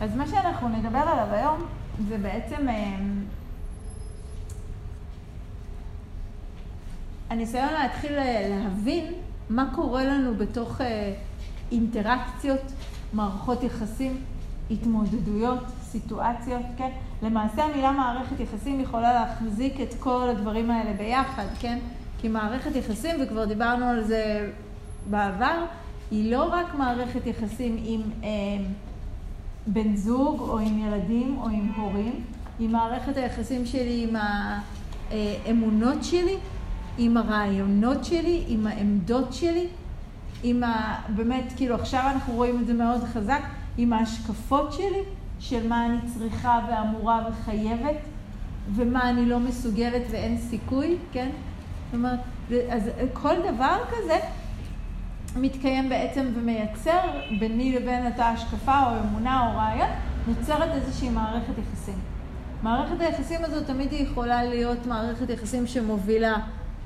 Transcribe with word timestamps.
אז 0.00 0.16
מה 0.16 0.26
שאנחנו 0.26 0.68
נדבר 0.68 0.98
עליו 0.98 1.34
היום 1.34 1.66
זה 2.08 2.18
בעצם 2.18 2.68
אה, 2.68 2.96
הניסיון 7.30 7.72
להתחיל 7.72 8.12
להבין 8.48 9.12
מה 9.50 9.70
קורה 9.74 10.04
לנו 10.04 10.34
בתוך 10.34 10.80
אה, 10.80 11.14
אינטראקציות, 11.72 12.72
מערכות 13.12 13.62
יחסים, 13.62 14.20
התמודדויות, 14.70 15.64
סיטואציות, 15.82 16.62
כן? 16.76 16.90
למעשה 17.22 17.64
המילה 17.64 17.92
מערכת 17.92 18.40
יחסים 18.40 18.80
יכולה 18.80 19.12
להחזיק 19.12 19.80
את 19.80 19.94
כל 19.98 20.28
הדברים 20.30 20.70
האלה 20.70 20.92
ביחד, 20.92 21.46
כן? 21.60 21.78
כי 22.20 22.28
מערכת 22.28 22.76
יחסים, 22.76 23.16
וכבר 23.22 23.44
דיברנו 23.44 23.86
על 23.86 24.04
זה 24.04 24.50
בעבר, 25.10 25.64
היא 26.10 26.32
לא 26.32 26.44
רק 26.44 26.74
מערכת 26.74 27.26
יחסים 27.26 27.76
עם 27.84 28.00
אה, 28.22 28.28
בן 29.66 29.96
זוג 29.96 30.40
או 30.40 30.58
עם 30.58 30.78
ילדים 30.78 31.38
או 31.38 31.48
עם 31.48 31.72
הורים, 31.76 32.24
היא 32.58 32.68
מערכת 32.68 33.16
היחסים 33.16 33.66
שלי 33.66 34.06
עם 34.08 34.16
האמונות 35.10 36.04
שלי, 36.04 36.36
עם 36.98 37.16
הרעיונות 37.16 38.04
שלי, 38.04 38.44
עם 38.48 38.66
העמדות 38.66 39.32
שלי, 39.32 39.66
עם 40.42 40.64
ה... 40.64 41.00
באמת, 41.16 41.52
כאילו 41.56 41.74
עכשיו 41.74 42.10
אנחנו 42.14 42.34
רואים 42.34 42.60
את 42.60 42.66
זה 42.66 42.74
מאוד 42.74 43.04
חזק, 43.04 43.42
עם 43.76 43.92
ההשקפות 43.92 44.72
שלי, 44.72 45.02
של 45.40 45.68
מה 45.68 45.86
אני 45.86 45.98
צריכה 46.14 46.60
ואמורה 46.68 47.28
וחייבת, 47.28 47.96
ומה 48.74 49.10
אני 49.10 49.26
לא 49.26 49.40
מסוגלת 49.40 50.02
ואין 50.10 50.38
סיכוי, 50.38 50.96
כן? 51.12 51.28
זאת 51.86 51.94
אומרת, 51.94 52.20
אז 52.70 52.90
כל 53.12 53.34
דבר 53.54 53.78
כזה 53.90 54.18
מתקיים 55.36 55.88
בעצם 55.88 56.26
ומייצר 56.34 57.00
ביני 57.40 57.72
לבין 57.72 58.06
אותה 58.06 58.26
השקפה 58.26 58.82
או 58.82 59.00
אמונה 59.00 59.46
או 59.46 59.56
רעיון, 59.56 59.88
נוצרת 60.26 60.70
איזושהי 60.70 61.08
מערכת 61.08 61.52
יחסים. 61.58 61.98
מערכת 62.62 63.00
היחסים 63.00 63.44
הזו 63.44 63.64
תמיד 63.64 63.92
היא 63.92 64.06
יכולה 64.06 64.44
להיות 64.44 64.86
מערכת 64.86 65.30
יחסים 65.30 65.66
שמובילה 65.66 66.34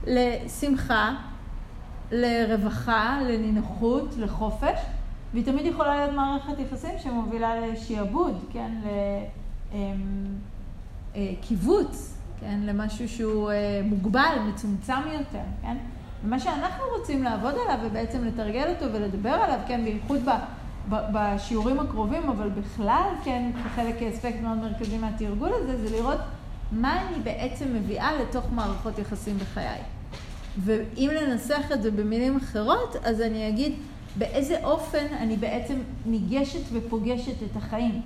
לשמחה, 0.07 1.15
לרווחה, 2.13 3.19
לנינוחות, 3.29 4.15
לחופש, 4.19 4.79
והיא 5.33 5.45
תמיד 5.45 5.67
יכולה 5.67 5.97
להיות 5.97 6.15
מערכת 6.17 6.59
יחסים 6.59 6.95
שמובילה 7.03 7.61
לשעבוד, 7.61 8.45
כן, 8.53 8.73
לקיבוץ, 11.15 12.15
אה, 12.15 12.41
כן, 12.41 12.61
למשהו 12.63 13.09
שהוא 13.09 13.51
אה, 13.51 13.81
מוגבל, 13.85 14.39
מצומצם 14.49 15.03
יותר, 15.13 15.45
כן. 15.63 15.77
ומה 16.25 16.41
שאנחנו 16.41 16.85
רוצים 16.99 17.23
לעבוד 17.23 17.55
עליו 17.65 17.79
ובעצם 17.87 18.25
לתרגל 18.25 18.69
אותו 18.69 18.93
ולדבר 18.93 19.31
עליו, 19.31 19.59
כן, 19.67 19.85
בייחוד 19.85 20.21
בשיעורים 20.89 21.81
הקרובים, 21.81 22.29
אבל 22.29 22.49
בכלל, 22.49 23.11
כן, 23.25 23.51
כחלק, 23.65 23.99
כאספקט 23.99 24.41
מאוד 24.43 24.59
מרכזי 24.59 24.99
מהתרגול 24.99 25.51
הזה, 25.55 25.89
זה 25.89 25.97
לראות 25.97 26.21
מה 26.73 27.03
אני 27.03 27.23
בעצם 27.23 27.75
מביאה 27.75 28.13
לתוך 28.23 28.45
מערכות 28.53 28.99
יחסים 28.99 29.39
בחיי. 29.39 29.79
ואם 30.59 31.11
לנסח 31.21 31.73
את 31.75 31.83
זה 31.83 31.91
במילים 31.91 32.37
אחרות, 32.37 32.97
אז 33.05 33.21
אני 33.21 33.49
אגיד 33.49 33.73
באיזה 34.17 34.65
אופן 34.65 35.07
אני 35.19 35.37
בעצם 35.37 35.75
ניגשת 36.07 36.61
ופוגשת 36.73 37.43
את 37.43 37.57
החיים, 37.57 38.03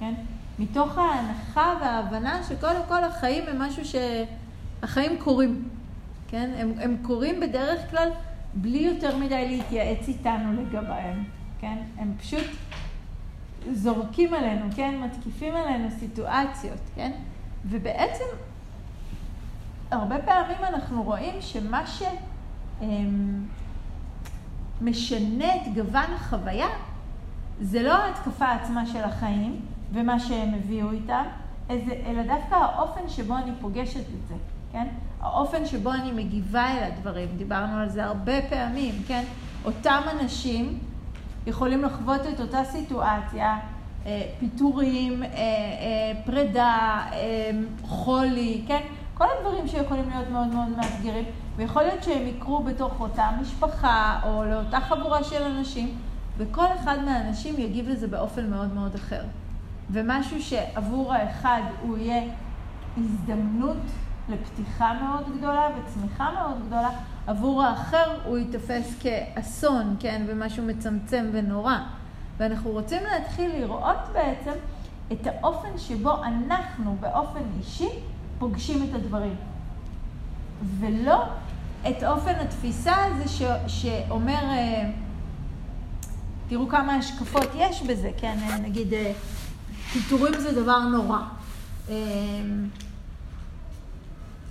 כן? 0.00 0.14
מתוך 0.58 0.98
ההנחה 0.98 1.74
וההבנה 1.80 2.42
שקודם 2.48 2.80
כל 2.88 3.04
החיים 3.04 3.44
הם 3.48 3.62
משהו 3.62 3.82
שהחיים 3.84 5.18
קורים, 5.18 5.68
כן? 6.28 6.50
הם, 6.56 6.72
הם 6.80 6.96
קורים 7.02 7.40
בדרך 7.40 7.90
כלל 7.90 8.08
בלי 8.54 8.78
יותר 8.78 9.16
מדי 9.16 9.48
להתייעץ 9.48 10.08
איתנו 10.08 10.62
לגביהם, 10.62 11.24
כן? 11.60 11.78
הם 11.98 12.14
פשוט 12.18 12.44
זורקים 13.72 14.34
עלינו, 14.34 14.66
כן? 14.76 15.00
מתקיפים 15.00 15.54
עלינו 15.54 15.88
סיטואציות, 15.98 16.80
כן? 16.94 17.12
ובעצם 17.64 18.24
הרבה 19.90 20.18
פעמים 20.18 20.64
אנחנו 20.64 21.02
רואים 21.02 21.34
שמה 21.40 21.84
שמשנה 24.80 25.56
את 25.56 25.74
גוון 25.74 26.12
החוויה 26.14 26.68
זה 27.60 27.82
לא 27.82 27.92
ההתקפה 27.92 28.52
עצמה 28.52 28.86
של 28.86 29.04
החיים 29.04 29.60
ומה 29.92 30.20
שהם 30.20 30.54
הביאו 30.54 30.92
איתם, 30.92 31.24
אלא 31.70 32.22
דווקא 32.22 32.54
האופן 32.54 33.08
שבו 33.08 33.36
אני 33.36 33.50
פוגשת 33.60 34.00
את 34.00 34.28
זה, 34.28 34.34
כן? 34.76 34.86
האופן 35.20 35.66
שבו 35.66 35.92
אני 35.92 36.12
מגיבה 36.12 36.66
אל 36.66 36.82
הדברים, 36.82 37.28
דיברנו 37.36 37.80
על 37.80 37.88
זה 37.88 38.04
הרבה 38.04 38.42
פעמים, 38.48 38.94
כן? 39.06 39.24
אותם 39.64 40.00
אנשים 40.10 40.78
יכולים 41.46 41.82
לחוות 41.82 42.20
את 42.34 42.40
אותה 42.40 42.64
סיטואציה, 42.64 43.58
אה, 44.06 44.22
פיטורים, 44.38 45.22
אה, 45.22 45.28
אה, 45.28 46.12
פרידה, 46.24 47.00
חולי, 47.82 48.64
כן? 48.66 48.80
כל 49.14 49.24
הדברים 49.38 49.68
שיכולים 49.68 50.10
להיות 50.10 50.28
מאוד 50.30 50.46
מאוד 50.46 50.68
מאתגרים, 50.76 51.24
ויכול 51.56 51.82
להיות 51.82 52.02
שהם 52.02 52.26
יקרו 52.26 52.62
בתוך 52.62 53.00
אותה 53.00 53.30
משפחה 53.40 54.20
או 54.24 54.44
לאותה 54.44 54.80
חבורה 54.80 55.24
של 55.24 55.42
אנשים, 55.42 55.96
וכל 56.36 56.66
אחד 56.80 56.98
מהאנשים 57.04 57.54
יגיב 57.58 57.88
לזה 57.88 58.08
באופן 58.08 58.50
מאוד 58.50 58.74
מאוד 58.74 58.94
אחר. 58.94 59.22
ומשהו 59.90 60.42
שעבור 60.42 61.14
האחד 61.14 61.62
הוא 61.82 61.98
יהיה 61.98 62.22
הזדמנות 62.96 63.76
לפתיחה 64.28 64.92
מאוד 65.02 65.38
גדולה 65.38 65.68
וצמיחה 65.78 66.30
מאוד 66.32 66.66
גדולה, 66.66 66.90
עבור 67.26 67.62
האחר 67.62 68.18
הוא 68.24 68.38
ייתפס 68.38 68.94
כאסון, 69.00 69.96
כן, 70.00 70.24
ומשהו 70.26 70.64
מצמצם 70.64 71.26
ונורא. 71.32 71.76
ואנחנו 72.36 72.70
רוצים 72.70 73.02
להתחיל 73.12 73.56
לראות 73.56 73.98
בעצם 74.12 74.52
את 75.12 75.26
האופן 75.26 75.78
שבו 75.78 76.24
אנחנו 76.24 76.96
באופן 77.00 77.40
אישי 77.58 77.88
פוגשים 78.38 78.82
את 78.82 78.94
הדברים. 78.94 79.34
ולא 80.80 81.24
את 81.88 82.04
אופן 82.04 82.34
התפיסה 82.34 82.94
הזה 83.04 83.28
ש, 83.28 83.42
שאומר, 83.66 84.44
אה, 84.44 84.90
תראו 86.48 86.68
כמה 86.68 86.94
השקפות 86.94 87.48
יש 87.54 87.82
בזה, 87.82 88.10
כן, 88.16 88.38
אה, 88.42 88.58
נגיד, 88.58 88.94
אה, 88.94 89.12
פיטורים 89.92 90.34
זה 90.38 90.62
דבר 90.62 90.78
נורא. 90.78 91.18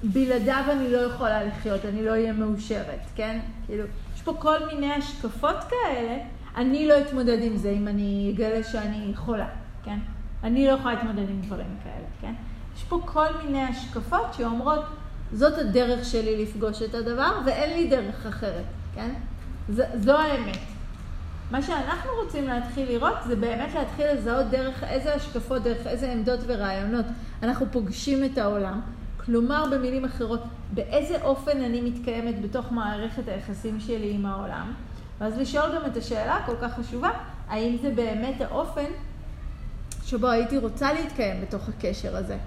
בלעדיו 0.03 0.63
אני 0.71 0.91
לא 0.91 0.97
יכולה 0.97 1.43
לחיות, 1.43 1.85
אני 1.85 2.05
לא 2.05 2.11
אהיה 2.11 2.33
מאושרת, 2.33 2.99
כן? 3.15 3.39
כאילו, 3.65 3.83
יש 4.15 4.21
פה 4.21 4.33
כל 4.39 4.57
מיני 4.73 4.93
השקפות 4.93 5.55
כאלה, 5.69 6.17
אני 6.55 6.87
לא 6.87 7.01
אתמודד 7.01 7.37
עם 7.41 7.57
זה 7.57 7.69
אם 7.69 7.87
אני 7.87 8.33
אגלה 8.35 8.63
שאני 8.63 9.11
חולה, 9.15 9.47
כן? 9.83 9.99
אני 10.43 10.67
לא 10.67 10.71
יכולה 10.71 10.93
להתמודד 10.93 11.29
עם 11.29 11.41
דברים 11.41 11.77
כאלה, 11.83 12.05
כן? 12.21 12.33
יש 12.75 12.83
פה 12.83 12.99
כל 13.05 13.27
מיני 13.45 13.63
השקפות 13.63 14.33
שאומרות, 14.37 14.85
זאת 15.33 15.57
הדרך 15.57 16.05
שלי 16.05 16.43
לפגוש 16.43 16.81
את 16.81 16.95
הדבר, 16.95 17.39
ואין 17.45 17.77
לי 17.77 17.87
דרך 17.87 18.25
אחרת, 18.25 18.65
כן? 18.95 19.09
ז, 19.69 19.81
זו 19.95 20.17
האמת. 20.17 20.57
מה 21.51 21.61
שאנחנו 21.61 22.11
רוצים 22.23 22.47
להתחיל 22.47 22.89
לראות 22.89 23.17
זה 23.27 23.35
באמת 23.35 23.73
להתחיל 23.75 24.05
לזהות 24.13 24.45
דרך 24.49 24.83
איזה 24.83 25.15
השקפות, 25.15 25.63
דרך 25.63 25.87
איזה 25.87 26.11
עמדות 26.11 26.39
ורעיונות 26.47 27.05
אנחנו 27.43 27.65
פוגשים 27.71 28.23
את 28.23 28.37
העולם. 28.37 28.81
כלומר, 29.25 29.65
במילים 29.71 30.05
אחרות, 30.05 30.39
באיזה 30.73 31.21
אופן 31.21 31.61
אני 31.61 31.81
מתקיימת 31.81 32.41
בתוך 32.41 32.71
מערכת 32.71 33.27
היחסים 33.27 33.79
שלי 33.79 34.13
עם 34.13 34.25
העולם. 34.25 34.73
ואז 35.19 35.37
לשאול 35.37 35.75
גם 35.75 35.81
את 35.85 35.97
השאלה 35.97 36.35
הכל 36.35 36.55
כך 36.61 36.73
חשובה, 36.73 37.09
האם 37.47 37.77
זה 37.81 37.91
באמת 37.91 38.41
האופן 38.41 38.85
שבו 40.03 40.27
הייתי 40.27 40.57
רוצה 40.57 40.93
להתקיים 40.93 41.41
בתוך 41.41 41.69
הקשר 41.69 42.17
הזה. 42.17 42.37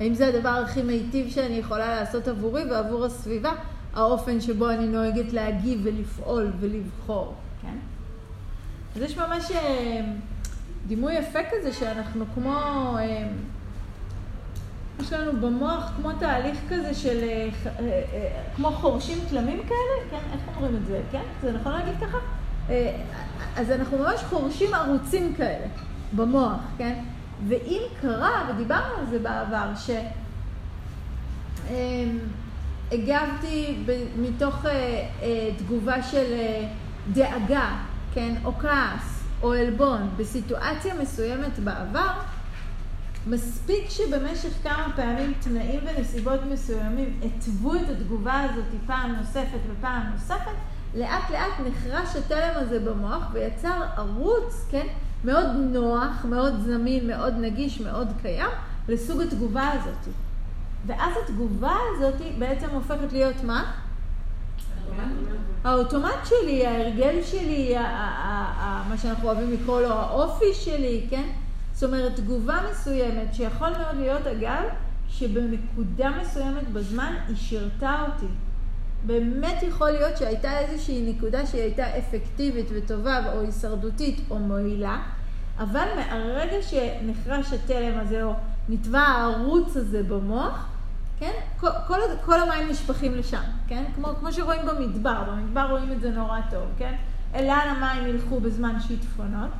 האם 0.00 0.14
זה 0.14 0.28
הדבר 0.28 0.48
הכי 0.48 0.82
מיטיב 0.82 1.30
שאני 1.30 1.54
יכולה 1.54 2.00
לעשות 2.00 2.28
עבורי 2.28 2.70
ועבור 2.70 3.04
הסביבה, 3.04 3.52
האופן 3.94 4.40
שבו 4.40 4.70
אני 4.70 4.86
נוהגת 4.86 5.32
להגיב 5.32 5.80
ולפעול 5.82 6.52
ולבחור, 6.60 7.34
כן? 7.62 7.76
אז 8.96 9.02
יש 9.02 9.18
ממש 9.18 9.50
אה, 9.50 10.00
דימוי 10.86 11.14
יפה 11.14 11.38
כזה 11.50 11.72
שאנחנו 11.72 12.24
כמו, 12.34 12.54
אה, 12.98 13.28
יש 15.00 15.12
לנו 15.12 15.40
במוח 15.40 15.92
כמו 15.96 16.12
תהליך 16.12 16.58
כזה 16.70 16.94
של, 16.94 17.18
אה, 17.28 17.48
כמו 18.56 18.70
חורשים 18.70 19.18
תלמים 19.28 19.58
כאלה, 19.58 20.10
כן? 20.10 20.26
איך 20.32 20.56
אומרים 20.56 20.76
את 20.76 20.86
זה, 20.86 21.00
כן? 21.12 21.22
זה 21.42 21.52
נכון 21.52 21.72
להגיד 21.72 21.94
ככה? 22.00 22.18
אז 23.56 23.70
אנחנו 23.70 23.98
ממש 23.98 24.20
חורשים 24.20 24.74
ערוצים 24.74 25.34
כאלה 25.34 25.66
במוח, 26.12 26.60
כן? 26.78 27.04
ואם 27.48 27.82
קרה, 28.00 28.50
ודיברנו 28.50 28.94
על 28.98 29.06
זה 29.10 29.18
בעבר, 29.18 29.70
שהגבתי 32.90 33.84
מתוך 34.18 34.66
אה, 34.66 34.70
אה, 35.22 35.50
תגובה 35.58 36.02
של 36.02 36.32
אה, 36.32 36.68
דאגה, 37.12 37.76
כן, 38.14 38.34
או 38.44 38.52
כעס, 38.52 39.24
או 39.42 39.52
עלבון, 39.52 40.10
בסיטואציה 40.16 40.94
מסוימת 40.94 41.58
בעבר, 41.58 42.10
מספיק 43.26 43.90
שבמשך 43.90 44.52
כמה 44.62 44.92
פעמים 44.96 45.34
תנאים 45.40 45.80
ונסיבות 45.86 46.40
מסוימים 46.50 47.20
התוו 47.22 47.74
את 47.74 47.88
התגובה 47.90 48.42
הזאת 48.42 48.64
פעם 48.86 49.12
נוספת 49.12 49.58
ופעם 49.70 50.02
נוספת, 50.12 50.56
לאט 50.94 51.30
לאט 51.30 51.52
נחרש 51.66 52.16
התלם 52.16 52.52
הזה 52.54 52.80
במוח 52.80 53.22
ויצר 53.32 53.82
ערוץ, 53.96 54.66
כן, 54.70 54.86
מאוד 55.24 55.46
נוח, 55.72 56.24
מאוד 56.24 56.60
זמין, 56.60 57.06
מאוד 57.06 57.34
נגיש, 57.40 57.80
מאוד 57.80 58.08
קיים, 58.22 58.50
לסוג 58.88 59.20
התגובה 59.20 59.70
הזאת. 59.72 60.14
ואז 60.86 61.12
התגובה 61.24 61.76
הזאת 61.96 62.14
בעצם 62.38 62.66
הופכת 62.70 63.12
להיות 63.12 63.44
מה? 63.44 63.72
האוטומט 65.64 66.24
שלי, 66.24 66.66
ההרגל 66.66 67.22
שלי, 67.22 67.74
מה 68.88 68.94
שאנחנו 69.02 69.28
אוהבים 69.28 69.50
לקרוא 69.52 69.80
לו 69.80 69.88
האופי 69.88 70.54
שלי, 70.54 71.06
כן? 71.10 71.28
זאת 71.78 71.84
אומרת, 71.84 72.16
תגובה 72.16 72.58
מסוימת, 72.70 73.34
שיכול 73.34 73.68
מאוד 73.68 73.96
להיות, 73.96 74.26
אגב, 74.26 74.62
שבנקודה 75.08 76.10
מסוימת 76.22 76.68
בזמן 76.72 77.14
היא 77.28 77.36
שירתה 77.36 78.04
אותי. 78.06 78.26
באמת 79.06 79.62
יכול 79.62 79.90
להיות 79.90 80.16
שהייתה 80.16 80.58
איזושהי 80.58 81.12
נקודה 81.12 81.46
שהיא 81.46 81.62
הייתה 81.62 81.98
אפקטיבית 81.98 82.66
וטובה 82.74 83.32
או 83.32 83.40
הישרדותית 83.40 84.20
או 84.30 84.38
מועילה, 84.38 85.02
אבל 85.58 85.88
מהרגע 85.96 86.62
שנחרש 86.62 87.52
התלם 87.52 87.98
הזה 87.98 88.24
או 88.24 88.32
נתבע 88.68 89.00
הערוץ 89.00 89.76
הזה 89.76 90.02
במוח, 90.02 90.66
כן? 91.18 91.32
כל, 91.60 91.70
כל, 91.86 91.98
כל 92.24 92.40
המים 92.40 92.68
נשפכים 92.68 93.14
לשם, 93.14 93.42
כן? 93.68 93.84
כמו, 93.94 94.08
כמו 94.20 94.32
שרואים 94.32 94.62
במדבר, 94.66 95.22
במדבר 95.30 95.66
רואים 95.70 95.92
את 95.92 96.00
זה 96.00 96.10
נורא 96.10 96.40
טוב, 96.50 96.64
כן? 96.78 96.94
לאן 97.34 97.76
המים 97.76 98.06
ילכו 98.06 98.40
בזמן 98.40 98.80
שיטפונות? 98.80 99.50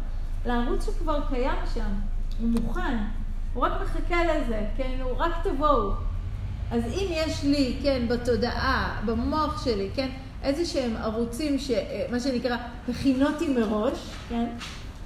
לערוץ 0.46 0.86
שכבר 0.86 1.20
קיים 1.28 1.58
שם, 1.74 1.90
הוא 2.40 2.48
מוכן, 2.48 2.96
הוא 3.54 3.62
רק 3.62 3.72
מחכה 3.82 4.24
לזה, 4.24 4.66
כן? 4.76 4.98
הוא 5.02 5.12
רק 5.16 5.32
תבואו. 5.42 5.92
אז 6.70 6.84
אם 6.84 7.06
יש 7.10 7.44
לי, 7.44 7.78
כן, 7.82 8.06
בתודעה, 8.08 9.00
במוח 9.06 9.64
שלי, 9.64 9.90
כן, 9.94 10.08
איזה 10.42 10.66
שהם 10.66 10.96
ערוצים, 10.96 11.58
ש, 11.58 11.70
מה 12.10 12.20
שנקרא, 12.20 12.56
הכינותי 12.88 13.48
מראש, 13.48 14.10
כן? 14.28 14.46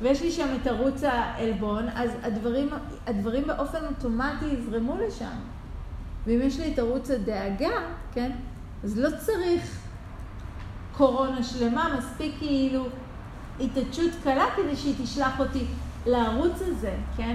ויש 0.02 0.22
לי 0.22 0.30
שם 0.30 0.48
את 0.62 0.66
ערוץ 0.66 1.04
העלבון, 1.04 1.88
אז 1.94 2.10
הדברים, 2.22 2.68
הדברים 3.06 3.46
באופן 3.46 3.78
אוטומטי 3.84 4.44
יזרמו 4.44 4.96
לשם. 5.06 5.36
ואם 6.26 6.40
יש 6.42 6.58
לי 6.58 6.72
את 6.72 6.78
ערוץ 6.78 7.10
הדאגה, 7.10 7.70
כן, 8.12 8.30
אז 8.84 8.98
לא 8.98 9.08
צריך 9.18 9.78
קורונה 10.96 11.42
שלמה, 11.42 11.96
מספיק 11.98 12.34
כאילו 12.38 12.86
התעדשות 13.60 14.10
קלה 14.24 14.44
כדי 14.56 14.76
שהיא 14.76 14.94
תשלח 15.02 15.40
אותי 15.40 15.64
לערוץ 16.06 16.62
הזה, 16.62 16.94
כן? 17.16 17.34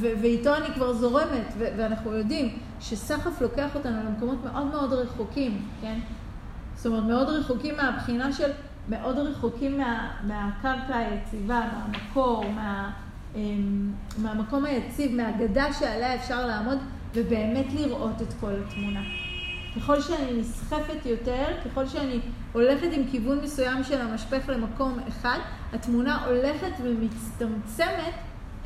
ואיתו 0.00 0.54
אני 0.56 0.74
כבר 0.74 0.92
זורמת, 0.92 1.54
ואנחנו 1.58 2.12
יודעים 2.12 2.58
שסחף 2.80 3.40
לוקח 3.40 3.74
אותנו 3.74 3.96
למקומות 4.04 4.44
מאוד 4.44 4.66
מאוד 4.66 4.92
רחוקים, 4.92 5.68
כן? 5.80 5.98
זאת 6.76 6.86
אומרת, 6.86 7.04
מאוד 7.04 7.28
רחוקים 7.28 7.76
מהבחינה 7.76 8.32
של, 8.32 8.50
מאוד 8.88 9.18
רחוקים 9.18 9.78
מה, 9.78 10.10
מהקרקע 10.22 10.96
היציבה, 10.96 11.60
מהמקור, 11.72 12.44
מה, 12.54 12.90
אמ, 13.34 13.92
מהמקום 14.18 14.64
היציב, 14.64 15.14
מהאגדה 15.14 15.72
שעליה 15.72 16.14
אפשר 16.14 16.46
לעמוד 16.46 16.78
ובאמת 17.14 17.66
לראות 17.74 18.22
את 18.22 18.32
כל 18.40 18.52
התמונה. 18.66 19.00
ככל 19.76 20.00
שאני 20.00 20.40
נסחפת 20.40 21.06
יותר, 21.06 21.44
ככל 21.64 21.86
שאני 21.86 22.20
הולכת 22.52 22.88
עם 22.92 23.02
כיוון 23.10 23.38
מסוים 23.42 23.84
של 23.84 24.00
המשפך 24.00 24.48
למקום 24.48 24.98
אחד, 25.08 25.38
התמונה 25.72 26.24
הולכת 26.26 26.72
ומצטמצמת 26.82 28.14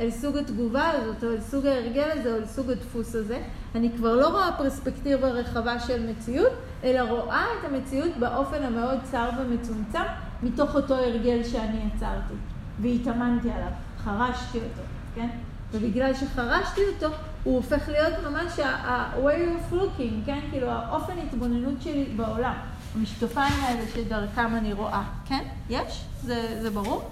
אל 0.00 0.10
סוג 0.10 0.36
התגובה 0.36 0.90
הזאת, 0.90 1.24
או 1.24 1.30
אל 1.30 1.40
סוג 1.40 1.66
ההרגל 1.66 2.10
הזה, 2.10 2.32
או 2.32 2.36
אל 2.36 2.46
סוג 2.46 2.70
הדפוס 2.70 3.14
הזה. 3.14 3.42
אני 3.74 3.90
כבר 3.96 4.16
לא 4.16 4.28
רואה 4.28 4.52
פרספקטיבה 4.58 5.28
רחבה 5.28 5.80
של 5.80 6.10
מציאות, 6.10 6.52
אלא 6.84 7.00
רואה 7.00 7.44
את 7.60 7.64
המציאות 7.64 8.10
באופן 8.18 8.62
המאוד 8.62 8.98
צר 9.02 9.30
ומצומצם, 9.40 10.02
מתוך 10.42 10.74
אותו 10.74 10.94
הרגל 10.94 11.44
שאני 11.44 11.80
יצרתי, 11.86 12.34
והתאמנתי 12.80 13.50
עליו, 13.50 13.72
חרשתי 14.04 14.58
אותו, 14.58 14.82
כן? 15.14 15.28
ובגלל 15.72 16.14
שחרשתי 16.14 16.80
אותו, 16.94 17.16
הוא 17.44 17.56
הופך 17.56 17.88
להיות 17.88 18.14
ממש 18.24 18.58
ה-way 18.58 19.72
of 19.72 19.74
looking, 19.74 20.26
כן? 20.26 20.40
כאילו 20.50 20.70
האופן 20.70 21.12
התבוננות 21.18 21.82
שלי 21.82 22.04
בעולם. 22.16 22.54
המשקפיים 22.94 23.52
האלה 23.62 23.80
שדרכם 23.94 24.56
אני 24.56 24.72
רואה, 24.72 25.02
כן? 25.26 25.44
יש? 25.70 26.04
זה, 26.22 26.62
זה 26.62 26.70
ברור? 26.70 27.10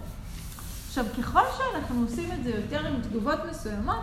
עכשיו, 0.88 1.04
ככל 1.18 1.40
שאנחנו 1.58 2.02
עושים 2.02 2.32
את 2.32 2.44
זה 2.44 2.50
יותר 2.50 2.86
עם 2.86 3.02
תגובות 3.02 3.38
מסוימות, 3.50 4.00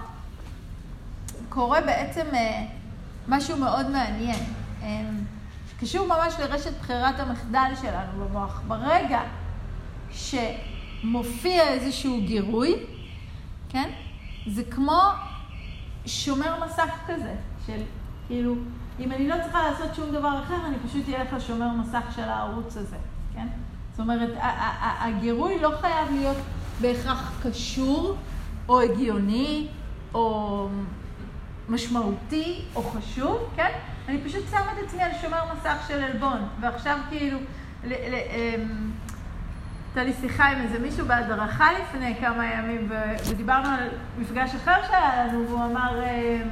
קורה 1.49 1.81
בעצם 1.81 2.25
אה, 2.33 2.65
משהו 3.27 3.57
מאוד 3.57 3.89
מעניין. 3.89 4.39
אה, 4.83 5.09
קשור 5.79 6.07
ממש 6.07 6.33
לרשת 6.39 6.79
בחירת 6.79 7.19
המחדל 7.19 7.71
שלנו 7.81 8.25
במוח. 8.25 8.61
ברגע 8.67 9.21
שמופיע 10.11 11.67
איזשהו 11.67 12.21
גירוי, 12.21 12.75
כן? 13.69 13.89
זה 14.47 14.63
כמו 14.63 15.01
שומר 16.05 16.65
מסך 16.65 16.89
כזה, 17.07 17.35
של 17.67 17.81
כאילו, 18.27 18.55
אם 18.99 19.11
אני 19.11 19.27
לא 19.27 19.35
צריכה 19.43 19.69
לעשות 19.69 19.95
שום 19.95 20.11
דבר 20.11 20.39
אחר, 20.43 20.65
אני 20.65 20.75
פשוט 20.87 21.03
אלך 21.09 21.33
לשומר 21.33 21.69
מסך 21.69 22.03
של 22.15 22.21
הערוץ 22.23 22.77
הזה, 22.77 22.97
כן? 23.33 23.47
זאת 23.91 23.99
אומרת, 23.99 24.29
הגירוי 24.99 25.59
לא 25.59 25.71
חייב 25.81 26.11
להיות 26.11 26.37
בהכרח 26.81 27.41
קשור, 27.43 28.15
או 28.69 28.81
הגיוני, 28.81 29.67
או 30.13 30.67
משמעותי, 31.69 32.61
או 32.75 32.83
חשוב, 32.83 33.37
כן? 33.55 33.71
אני 34.07 34.21
פשוט 34.25 34.43
שמה 34.49 34.73
את 34.73 34.77
עצמי 34.85 35.03
על 35.03 35.11
שומר 35.21 35.39
מסך 35.53 35.75
של 35.87 36.03
עלבון, 36.03 36.37
ועכשיו 36.59 36.97
כאילו, 37.09 37.37
אמ, 37.83 37.91
הייתה 39.97 40.11
לי 40.11 40.13
שיחה 40.21 40.45
עם 40.45 40.61
איזה 40.61 40.79
מישהו 40.79 41.07
בהדרכה 41.07 41.67
לפני 41.81 42.15
כמה 42.19 42.45
ימים, 42.45 42.89
ודיברנו 43.29 43.67
על 43.69 43.87
מפגש 44.17 44.55
אחר 44.55 44.87
שהיה 44.87 45.25
לנו, 45.27 45.47
והוא 45.47 45.65
אמר, 45.65 46.03
אמ, 46.03 46.49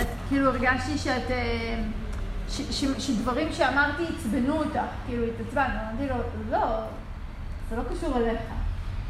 את, 0.00 0.06
כאילו 0.28 0.50
הרגשתי 0.50 0.98
שאת, 0.98 1.30
אמ, 1.30 1.90
ש, 2.48 2.60
ש, 2.70 2.84
שדברים 2.98 3.52
שאמרתי 3.52 4.02
עצבנו 4.16 4.56
אותך, 4.56 4.80
כאילו 5.06 5.24
התעצבנת, 5.24 5.66
אמרתי 5.66 6.08
לו, 6.08 6.16
לא, 6.50 6.84
זה 7.70 7.76
לא 7.76 7.82
קשור 7.94 8.16
אליך. 8.16 8.40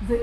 זה, 0.09 0.17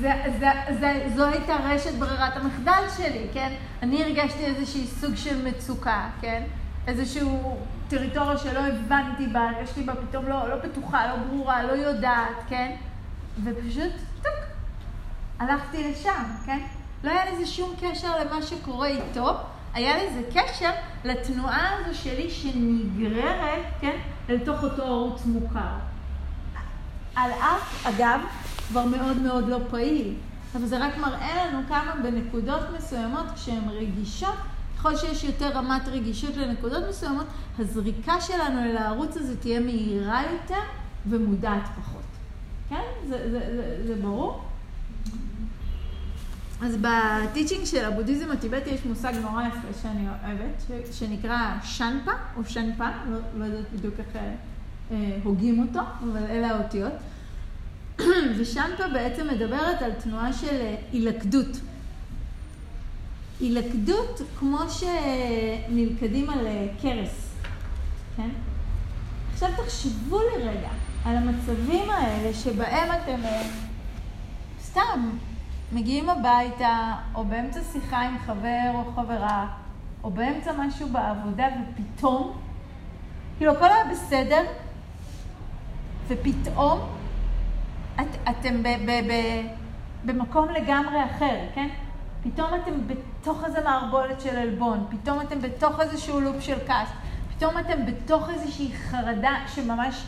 זה, 0.00 0.12
זה, 0.38 0.46
זה, 0.80 1.08
זו 1.16 1.26
הייתה 1.26 1.56
רשת 1.64 1.94
ברירת 1.98 2.36
המחדל 2.36 2.82
שלי, 2.96 3.26
כן? 3.34 3.52
אני 3.82 4.04
הרגשתי 4.04 4.44
איזושהי 4.44 4.86
סוג 4.86 5.14
של 5.14 5.48
מצוקה, 5.48 6.08
כן? 6.20 6.42
איזשהו 6.86 7.60
טריטוריה 7.88 8.38
שלא 8.38 8.58
הבנתי 8.58 9.26
בה, 9.26 9.50
הרגשתי 9.50 9.82
בה 9.82 9.92
פתאום 9.94 10.28
לא, 10.28 10.48
לא 10.48 10.56
בטוחה, 10.56 11.06
לא 11.06 11.16
ברורה, 11.16 11.62
לא 11.62 11.72
יודעת, 11.72 12.36
כן? 12.48 12.76
ופשוט, 13.44 13.92
טוק, 14.22 14.34
הלכתי 15.38 15.90
לשם, 15.90 16.24
כן? 16.46 16.58
לא 17.04 17.10
היה 17.10 17.32
לזה 17.32 17.46
שום 17.46 17.74
קשר 17.80 18.18
למה 18.18 18.42
שקורה 18.42 18.86
איתו, 18.86 19.36
היה 19.74 20.04
לזה 20.04 20.20
קשר 20.34 20.70
לתנועה 21.04 21.70
הזו 21.74 21.98
שלי 21.98 22.30
שנגררת, 22.30 23.64
כן? 23.80 23.96
לתוך 24.28 24.62
אותו 24.62 24.82
ערוץ 24.82 25.22
מוכר. 25.26 25.76
על 27.16 27.30
אף, 27.32 27.86
אגב, 27.86 28.20
כבר 28.68 28.84
מאוד 28.84 29.16
מאוד 29.16 29.48
לא 29.48 29.58
פעיל. 29.70 30.14
אבל 30.56 30.66
זה 30.66 30.86
רק 30.86 30.96
מראה 30.96 31.46
לנו 31.46 31.62
כמה 31.68 31.92
בנקודות 32.02 32.60
מסוימות, 32.78 33.26
כשהן 33.34 33.68
רגישות, 33.68 34.34
ככל 34.86 34.96
שיש 34.96 35.24
יותר 35.24 35.48
רמת 35.48 35.88
רגישות 35.88 36.36
לנקודות 36.36 36.82
מסוימות, 36.88 37.26
הזריקה 37.58 38.20
שלנו 38.20 38.60
אל 38.64 38.76
הערוץ 38.76 39.16
הזה 39.16 39.36
תהיה 39.36 39.60
מהירה 39.60 40.22
יותר 40.32 40.60
ומודעת 41.08 41.62
פחות. 41.80 42.02
כן? 42.68 42.82
זה, 43.08 43.30
זה, 43.30 43.40
זה, 43.56 43.86
זה 43.86 44.02
ברור? 44.02 44.44
אז 46.62 46.76
בטיצ'ינג 46.76 47.64
של 47.64 47.84
הבודהיזם 47.84 48.30
הטיבטי 48.30 48.70
יש 48.70 48.84
מושג 48.84 49.12
נורא 49.22 49.42
יפה 49.42 49.80
שאני 49.82 50.08
אוהבת, 50.08 50.62
שנקרא 50.92 51.54
שנפה, 51.62 52.12
או 52.36 52.44
שנפה, 52.44 52.88
לא, 53.10 53.18
לא 53.38 53.44
יודעת 53.44 53.72
בדיוק 53.72 53.94
איך 53.98 54.16
אה, 54.90 55.18
הוגים 55.24 55.66
אותו, 55.66 55.80
אבל 56.02 56.22
אלה 56.30 56.48
האותיות. 56.50 56.92
ושנפה 58.38 58.88
בעצם 58.92 59.26
מדברת 59.28 59.82
על 59.82 59.92
תנועה 59.92 60.32
של 60.32 60.46
אה, 60.46 60.76
הילכדות. 63.40 64.20
כמו 64.38 64.58
שנלכדים 64.68 66.30
על 66.30 66.46
אה, 66.46 66.66
קרס, 66.82 67.34
כן? 68.16 68.28
עכשיו 69.32 69.48
תחשבו 69.56 70.18
לרגע 70.18 70.68
על 71.04 71.16
המצבים 71.16 71.90
האלה 71.90 72.34
שבהם 72.34 72.88
אתם 72.92 73.24
אה, 73.24 73.42
סתם 74.60 75.10
מגיעים 75.72 76.08
הביתה, 76.08 76.92
או 77.14 77.24
באמצע 77.24 77.60
שיחה 77.72 78.02
עם 78.02 78.18
חבר 78.18 78.70
או 78.74 78.92
חברה, 78.94 79.46
או 80.04 80.10
באמצע 80.10 80.52
משהו 80.58 80.88
בעבודה, 80.88 81.46
ופתאום, 81.46 82.38
כאילו 83.38 83.52
הכל 83.52 83.64
היה 83.64 83.84
בסדר, 83.92 84.42
ופתאום 86.08 86.80
את, 88.00 88.28
אתם 88.30 88.62
ב, 88.62 88.66
ב, 88.66 88.90
ב, 88.90 89.12
במקום 90.04 90.48
לגמרי 90.48 91.04
אחר, 91.04 91.36
כן? 91.54 91.68
פתאום 92.22 92.50
אתם 92.62 92.72
בתוך 93.26 93.44
איזה 93.44 93.60
מערבולת 93.60 94.20
של 94.20 94.36
עלבון, 94.36 94.86
פתאום 94.90 95.20
אתם 95.20 95.40
בתוך 95.40 95.80
איזשהו 95.80 96.20
לופ 96.20 96.40
של 96.40 96.58
כעס, 96.66 96.88
פתאום 97.36 97.58
אתם 97.58 97.86
בתוך 97.86 98.30
איזושהי 98.30 98.72
חרדה 98.72 99.34
שממש 99.54 100.04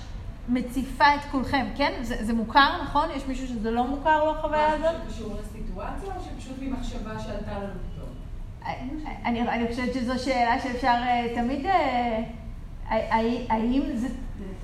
מציפה 0.48 1.14
את 1.14 1.20
כולכם, 1.30 1.66
כן? 1.76 1.92
זה, 2.02 2.24
זה 2.24 2.32
מוכר, 2.32 2.82
נכון? 2.82 3.08
יש 3.16 3.26
מישהו 3.26 3.46
שזה 3.46 3.70
לא 3.70 3.86
מוכר 3.86 4.24
לו 4.24 4.30
החוויה 4.30 4.72
הזאת? 4.72 4.86
משהו 4.86 5.12
שקשור 5.12 5.36
לסיטואציה, 5.40 6.14
או 6.16 6.20
שפשוט 6.20 6.56
ממחשבה 6.60 7.18
שעלתה 7.18 7.58
לנו 7.58 7.72
פתאום? 7.92 8.08
אני, 9.24 9.48
אני 9.48 9.68
חושבת 9.68 9.94
שזו 9.94 10.24
שאלה 10.24 10.60
שאפשר 10.60 10.88
אה, 10.88 11.32
תמיד, 11.34 11.66
אה, 11.66 12.22
האם 12.90 13.82
זה, 13.94 14.08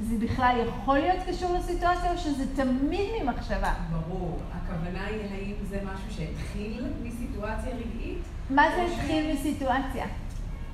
זה 0.01 0.17
בכלל 0.19 0.57
יכול 0.69 0.99
להיות 0.99 1.19
קשור 1.29 1.55
לסיטואציה, 1.55 2.13
או 2.13 2.19
שזה 2.19 2.45
תמיד 2.57 3.11
ממחשבה? 3.23 3.75
ברור. 3.91 4.39
הכוונה 4.53 5.07
היא 5.07 5.21
האם 5.31 5.55
זה 5.69 5.81
משהו 5.85 6.17
שהתחיל 6.17 6.85
מסיטואציה 7.03 7.71
רגעית? 7.71 8.19
מה 8.51 8.63
זה 8.77 8.83
התחיל 8.83 9.33
מסיטואציה? 9.33 10.07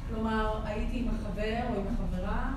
כלומר, 0.08 0.60
הייתי 0.64 0.98
עם 0.98 1.08
החבר 1.08 1.74
או 1.74 1.80
עם 1.80 1.86
החברה, 1.94 2.50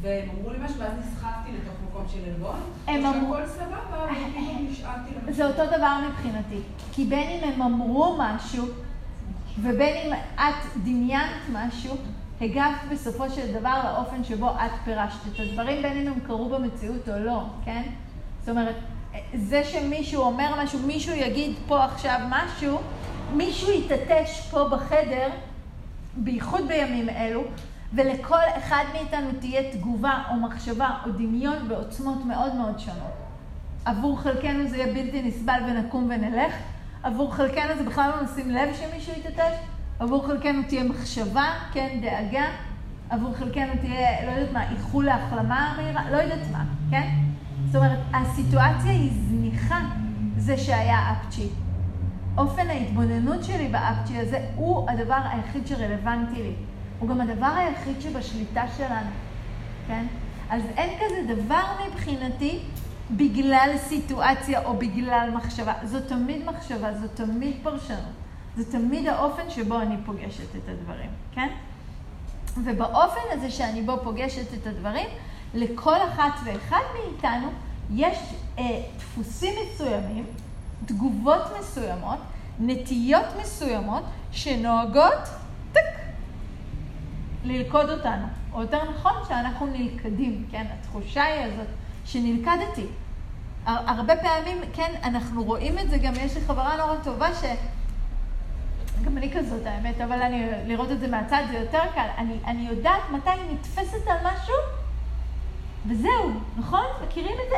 והם 0.00 0.28
אמרו 0.30 0.50
לי 0.50 0.58
משהו, 0.64 0.78
ואז 0.78 0.92
נסחפתי 0.98 1.50
לתוך 1.52 1.74
מקום 1.90 2.04
של 2.08 2.18
עלבון, 2.24 2.60
שהכל 2.86 3.46
סבבה, 3.46 4.04
וכאילו 4.04 4.60
נשארתי 4.70 5.10
למשהו. 5.14 5.34
זה 5.34 5.46
אותו 5.46 5.76
דבר 5.76 5.96
מבחינתי. 6.08 6.58
כי 6.92 7.04
בין 7.04 7.30
אם 7.30 7.52
הם 7.52 7.62
אמרו 7.62 8.18
משהו, 8.18 8.66
ובין 9.62 9.96
אם 9.96 10.12
את 10.34 10.82
דמיינת 10.84 11.42
משהו, 11.52 11.96
הגבת 12.40 12.80
בסופו 12.92 13.30
של 13.30 13.52
דבר 13.52 13.80
לאופן 13.84 14.24
שבו 14.24 14.50
את 14.50 14.70
פירשת 14.84 15.18
את 15.34 15.40
הדברים, 15.40 15.82
בין 15.82 15.96
אם 15.96 16.12
הם 16.12 16.20
קרו 16.20 16.48
במציאות 16.48 17.08
או 17.08 17.18
לא, 17.18 17.42
כן? 17.64 17.82
זאת 18.40 18.48
אומרת, 18.48 18.74
זה 19.34 19.64
שמישהו 19.64 20.22
אומר 20.22 20.62
משהו, 20.62 20.78
מישהו 20.78 21.14
יגיד 21.14 21.56
פה 21.66 21.84
עכשיו 21.84 22.20
משהו, 22.28 22.78
מישהו 23.32 23.72
יתעטש 23.72 24.40
פה 24.50 24.68
בחדר, 24.68 25.28
בייחוד 26.16 26.68
בימים 26.68 27.08
אלו, 27.08 27.44
ולכל 27.92 28.40
אחד 28.58 28.84
מאיתנו 28.92 29.28
תהיה 29.40 29.72
תגובה 29.72 30.22
או 30.30 30.36
מחשבה 30.36 30.90
או 31.06 31.10
דמיון 31.10 31.68
בעוצמות 31.68 32.24
מאוד 32.24 32.54
מאוד 32.54 32.78
שונות. 32.78 33.16
עבור 33.84 34.20
חלקנו 34.20 34.68
זה 34.68 34.76
יהיה 34.76 34.94
בלתי 34.94 35.22
נסבל 35.22 35.60
ונקום 35.66 36.04
ונלך, 36.04 36.54
עבור 37.02 37.34
חלקנו 37.34 37.76
זה 37.78 37.84
בכלל 37.84 38.10
לא 38.10 38.22
נשים 38.22 38.50
לב 38.50 38.68
שמישהו 38.74 39.12
יתעטש, 39.18 39.54
עבור 39.98 40.26
חלקנו 40.26 40.62
תהיה 40.68 40.84
מחשבה, 40.84 41.52
כן, 41.72 41.98
דאגה, 42.02 42.44
עבור 43.10 43.34
חלקנו 43.34 43.72
תהיה, 43.80 44.26
לא 44.26 44.30
יודעת 44.30 44.52
מה, 44.52 44.70
איחול 44.70 45.04
להחלמה 45.04 45.74
מהירה, 45.76 46.10
לא 46.10 46.16
יודעת 46.16 46.50
מה, 46.52 46.64
כן? 46.90 47.08
זאת 47.66 47.76
אומרת, 47.76 47.98
הסיטואציה 48.14 48.90
היא 48.90 49.10
זניחה, 49.28 49.80
זה 50.36 50.58
שהיה 50.58 51.12
אפצ'י. 51.12 51.48
אופן 52.38 52.70
ההתבוננות 52.70 53.44
שלי 53.44 53.68
באפצ'י 53.68 54.18
הזה 54.18 54.46
הוא 54.56 54.90
הדבר 54.90 55.20
היחיד 55.24 55.66
שרלוונטי 55.66 56.42
לי. 56.42 56.54
הוא 56.98 57.08
גם 57.08 57.20
הדבר 57.20 57.52
היחיד 57.56 58.00
שבשליטה 58.00 58.64
שלנו, 58.76 59.10
כן? 59.86 60.06
אז 60.50 60.62
אין 60.76 60.98
כזה 61.00 61.34
דבר 61.34 61.62
מבחינתי 61.88 62.60
בגלל 63.10 63.70
סיטואציה 63.76 64.64
או 64.64 64.76
בגלל 64.76 65.30
מחשבה. 65.34 65.72
זו 65.84 66.00
תמיד 66.00 66.44
מחשבה, 66.46 66.94
זו 66.94 67.06
תמיד 67.14 67.56
פרשנות. 67.62 68.25
זה 68.56 68.72
תמיד 68.72 69.08
האופן 69.08 69.50
שבו 69.50 69.80
אני 69.80 69.96
פוגשת 70.06 70.56
את 70.56 70.68
הדברים, 70.68 71.10
כן? 71.32 71.48
ובאופן 72.64 73.20
הזה 73.32 73.50
שאני 73.50 73.82
בו 73.82 73.96
פוגשת 74.02 74.54
את 74.54 74.66
הדברים, 74.66 75.06
לכל 75.54 75.96
אחת 75.96 76.32
ואחד 76.44 76.80
מאיתנו 76.94 77.48
יש 77.94 78.18
אה, 78.58 78.82
דפוסים 78.96 79.54
מסוימים, 79.62 80.24
תגובות 80.86 81.42
מסוימות, 81.60 82.18
נטיות 82.60 83.26
מסוימות, 83.40 84.02
שנוהגות, 84.32 85.28
טק, 85.72 85.80
ללכוד 87.44 87.90
אותנו. 87.90 88.26
או 88.52 88.62
יותר 88.62 88.90
נכון, 88.90 89.12
שאנחנו 89.28 89.66
נלכדים, 89.66 90.46
כן? 90.50 90.66
התחושה 90.78 91.24
היא 91.24 91.44
הזאת 91.44 91.66
שנלכדתי. 92.04 92.86
הרבה 93.66 94.16
פעמים, 94.16 94.58
כן, 94.74 94.94
אנחנו 95.02 95.44
רואים 95.44 95.78
את 95.78 95.90
זה, 95.90 95.98
גם 95.98 96.12
יש 96.14 96.36
לי 96.36 96.40
חברה 96.40 96.76
נורא 96.76 96.96
טובה 97.04 97.34
ש... 97.34 97.44
גם 99.04 99.18
אני 99.18 99.32
כזאת 99.32 99.66
האמת, 99.66 100.00
אבל 100.00 100.22
אני, 100.22 100.46
לראות 100.66 100.90
את 100.90 101.00
זה 101.00 101.08
מהצד 101.08 101.42
זה 101.50 101.58
יותר 101.58 101.82
קל. 101.94 102.06
אני, 102.18 102.34
אני 102.46 102.68
יודעת 102.68 103.10
מתי 103.12 103.30
היא 103.30 103.52
נתפסת 103.52 104.08
על 104.08 104.16
משהו, 104.24 104.54
וזהו, 105.86 106.32
נכון? 106.56 106.84
מכירים 107.06 107.36
את 107.44 107.50
זה? 107.50 107.56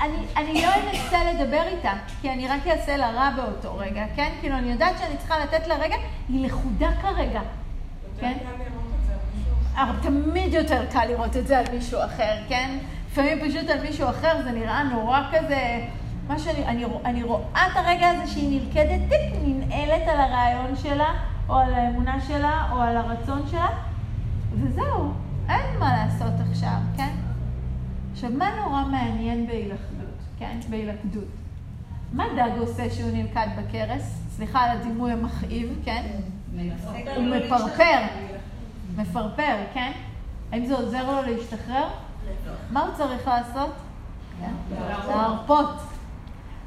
אני, 0.00 0.16
אני 0.36 0.62
לא 0.62 0.68
אנסה 0.74 1.32
לדבר 1.32 1.62
איתה, 1.66 1.92
כי 2.20 2.30
אני 2.30 2.48
רק 2.48 2.66
אעשה 2.66 2.96
לה 2.96 3.10
רע 3.10 3.30
באותו 3.36 3.76
רגע, 3.76 4.04
כן? 4.16 4.32
כאילו, 4.40 4.56
אני 4.56 4.72
יודעת 4.72 4.98
שאני 4.98 5.16
צריכה 5.16 5.38
לתת 5.38 5.66
לה 5.66 5.76
רגע, 5.76 5.96
היא 6.28 6.46
לכודה 6.46 6.90
כרגע. 7.02 7.40
כן? 8.20 8.38
תמיד 10.02 10.54
יותר 10.54 10.86
קל 10.92 11.04
לראות 11.04 11.36
את 11.36 11.46
זה 11.46 11.58
על 11.58 11.64
מישהו 11.72 12.04
אחר, 12.04 12.36
כן? 12.48 12.78
לפעמים 13.10 13.38
פשוט 13.48 13.70
על 13.70 13.80
מישהו 13.80 14.10
אחר 14.10 14.42
זה 14.44 14.50
נראה 14.50 14.82
נורא 14.82 15.20
כזה, 15.32 15.80
מה 16.28 16.38
שאני, 16.38 16.66
אני, 16.66 16.84
אני 17.04 17.22
רואה 17.22 17.66
את 17.66 17.76
הרגע 17.76 18.08
הזה 18.08 18.26
שהיא 18.26 18.60
נלכדת, 18.60 19.00
טיפ, 19.08 19.42
ננעלת 19.44 20.08
על 20.08 20.20
הרעיון 20.20 20.76
שלה, 20.76 21.12
או 21.48 21.56
על 21.56 21.74
האמונה 21.74 22.20
שלה, 22.20 22.68
או 22.72 22.80
על 22.80 22.96
הרצון 22.96 23.42
שלה, 23.50 23.68
וזהו, 24.54 25.12
אין 25.48 25.78
מה 25.78 25.96
לעשות 25.96 26.32
עכשיו, 26.50 26.78
כן? 26.96 27.16
עכשיו, 28.12 28.30
מה 28.30 28.50
נורא 28.56 28.84
מעניין 28.84 29.46
בהילכדות, 29.46 30.18
כן? 30.38 30.58
בהילכדות? 30.70 31.28
מה 32.12 32.24
דג 32.36 32.50
עושה 32.58 32.90
שהוא 32.90 33.10
נלכד 33.12 33.46
בכרס? 33.58 34.20
סליחה 34.30 34.60
על 34.60 34.78
הדימוי 34.78 35.12
המכאיב, 35.12 35.78
כן? 35.84 36.06
הוא 37.16 37.24
מפרפר. 37.24 38.00
מפרפר, 38.96 39.56
כן? 39.74 39.92
האם 40.52 40.66
זה 40.66 40.74
עוזר 40.74 41.10
לו 41.12 41.22
להשתחרר? 41.22 41.88
מה 42.70 42.80
הוא 42.80 42.94
צריך 42.94 43.28
לעשות? 43.28 43.70
להרפות. 45.08 45.97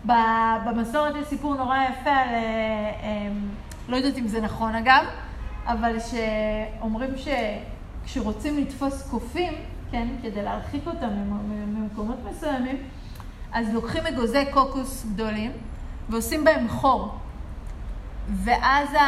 במסורת 0.05 1.15
יש 1.15 1.27
סיפור 1.27 1.55
נורא 1.55 1.77
יפה 1.83 2.09
על, 2.09 2.29
אה, 2.29 2.91
אה, 3.03 3.31
לא 3.89 3.95
יודעת 3.95 4.17
אם 4.17 4.27
זה 4.27 4.41
נכון 4.41 4.75
אגב, 4.75 5.05
אבל 5.65 5.95
שאומרים 5.99 7.09
שכשרוצים 7.17 8.57
לתפוס 8.57 9.09
קופים, 9.09 9.53
כן, 9.91 10.07
כדי 10.21 10.43
להרחיק 10.43 10.87
אותם 10.87 11.09
ממקומות 11.67 12.17
מסוימים, 12.31 12.77
אז 13.51 13.73
לוקחים 13.73 14.05
אגוזי 14.05 14.45
קוקוס 14.51 15.05
גדולים 15.13 15.51
ועושים 16.09 16.43
בהם 16.43 16.67
חור. 16.67 17.17
ואז 18.29 18.93
ה... 18.93 19.01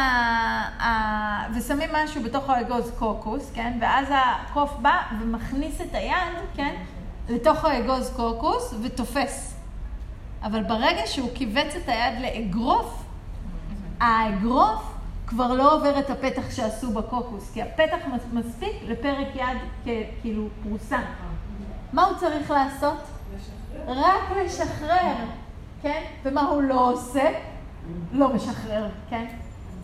ה... 0.82 1.54
ושמים 1.54 1.88
משהו 1.92 2.22
בתוך 2.22 2.50
האגוז 2.50 2.92
קוקוס, 2.98 3.50
כן? 3.54 3.72
ואז 3.80 4.06
הקוף 4.10 4.72
בא 4.82 5.00
ומכניס 5.20 5.80
את 5.80 5.94
היד, 5.94 6.34
כן? 6.54 6.74
לתוך 7.28 7.64
האגוז 7.64 8.12
קוקוס 8.16 8.74
ותופס. 8.82 9.53
אבל 10.44 10.62
ברגע 10.62 11.02
שהוא 11.06 11.30
כיווץ 11.34 11.74
את 11.76 11.88
היד 11.88 12.20
לאגרוף, 12.20 13.04
האגרוף 14.00 14.94
כבר 15.26 15.52
לא 15.52 15.74
עובר 15.74 15.98
את 15.98 16.10
הפתח 16.10 16.50
שעשו 16.50 16.92
בקוקוס, 16.92 17.50
כי 17.54 17.62
הפתח 17.62 17.98
מספיק 18.32 18.72
לפרק 18.86 19.28
יד 19.34 19.58
כאילו 20.22 20.48
פרוסה. 20.62 20.98
מה 21.92 22.04
הוא 22.04 22.16
צריך 22.16 22.50
לעשות? 22.50 22.98
לשחרר. 23.36 24.00
רק 24.00 24.36
לשחרר, 24.44 25.14
כן? 25.82 26.02
ומה 26.22 26.42
הוא 26.42 26.62
לא 26.62 26.90
עושה? 26.92 27.30
לא 28.12 28.34
משחרר, 28.34 28.88
כן? 29.10 29.26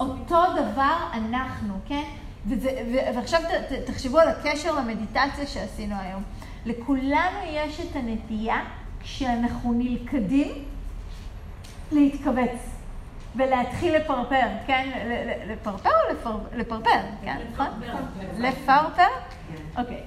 אותו 0.01 0.43
דבר 0.53 0.97
אנחנו, 1.13 1.75
כן? 1.87 2.05
וזה, 2.47 2.71
ו, 2.93 3.17
ועכשיו 3.17 3.41
ת, 3.41 3.73
ת, 3.73 3.91
תחשבו 3.91 4.19
על 4.19 4.29
הקשר 4.29 4.75
למדיטציה 4.75 5.47
שעשינו 5.47 5.95
היום. 5.99 6.23
לכולנו 6.67 7.39
יש 7.47 7.81
את 7.81 7.97
הנטייה, 7.97 8.61
כשאנחנו 9.03 9.73
נלכדים, 9.73 10.65
להתכווץ. 11.93 12.81
ולהתחיל 13.37 13.97
לפרפר, 13.97 14.47
כן? 14.67 14.91
לפרפר 15.47 15.91
או 15.91 16.13
לפר... 16.15 16.39
לפרפר, 16.57 17.01
כן? 17.25 17.37
נכון? 17.53 17.67
לפרפר? 18.39 19.03
כן. 19.49 19.83
אוקיי. 19.83 20.01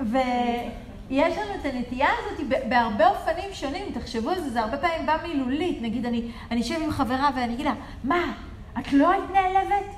ויש 0.00 1.38
לנו 1.38 1.54
את 1.60 1.64
הנטייה 1.64 2.08
הזאת 2.18 2.46
בהרבה 2.68 3.08
אופנים 3.08 3.52
שונים, 3.52 3.92
תחשבו 3.94 4.30
על 4.30 4.40
זה, 4.40 4.50
זה 4.50 4.60
הרבה 4.60 4.76
פעמים 4.76 5.06
בא 5.06 5.16
מילולית. 5.22 5.82
נגיד, 5.82 6.06
אני 6.50 6.60
אשב 6.60 6.82
עם 6.84 6.90
חברה 6.90 7.30
ואני 7.36 7.54
אגיד 7.54 7.66
לה, 7.66 7.74
מה, 8.04 8.32
את 8.78 8.92
לא 8.92 9.10
היית 9.10 9.30
נעלבת? 9.32 9.94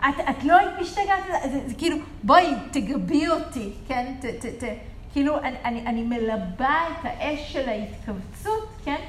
את, 0.00 0.14
את 0.30 0.44
לא 0.44 0.56
היית 0.56 0.70
משתגעת? 0.80 1.24
זה, 1.52 1.60
זה 1.66 1.74
כאילו, 1.74 1.96
בואי, 2.22 2.54
תגבי 2.70 3.28
אותי, 3.28 3.72
כן? 3.88 4.14
ת, 4.20 4.24
ת, 4.24 4.64
ת, 4.64 4.66
כאילו, 5.14 5.38
אני, 5.38 5.56
אני, 5.64 5.86
אני 5.86 6.02
מלבה 6.02 6.76
את 6.90 7.04
האש 7.04 7.52
של 7.52 7.68
ההתכווצות, 7.68 8.68
כן? 8.84 9.00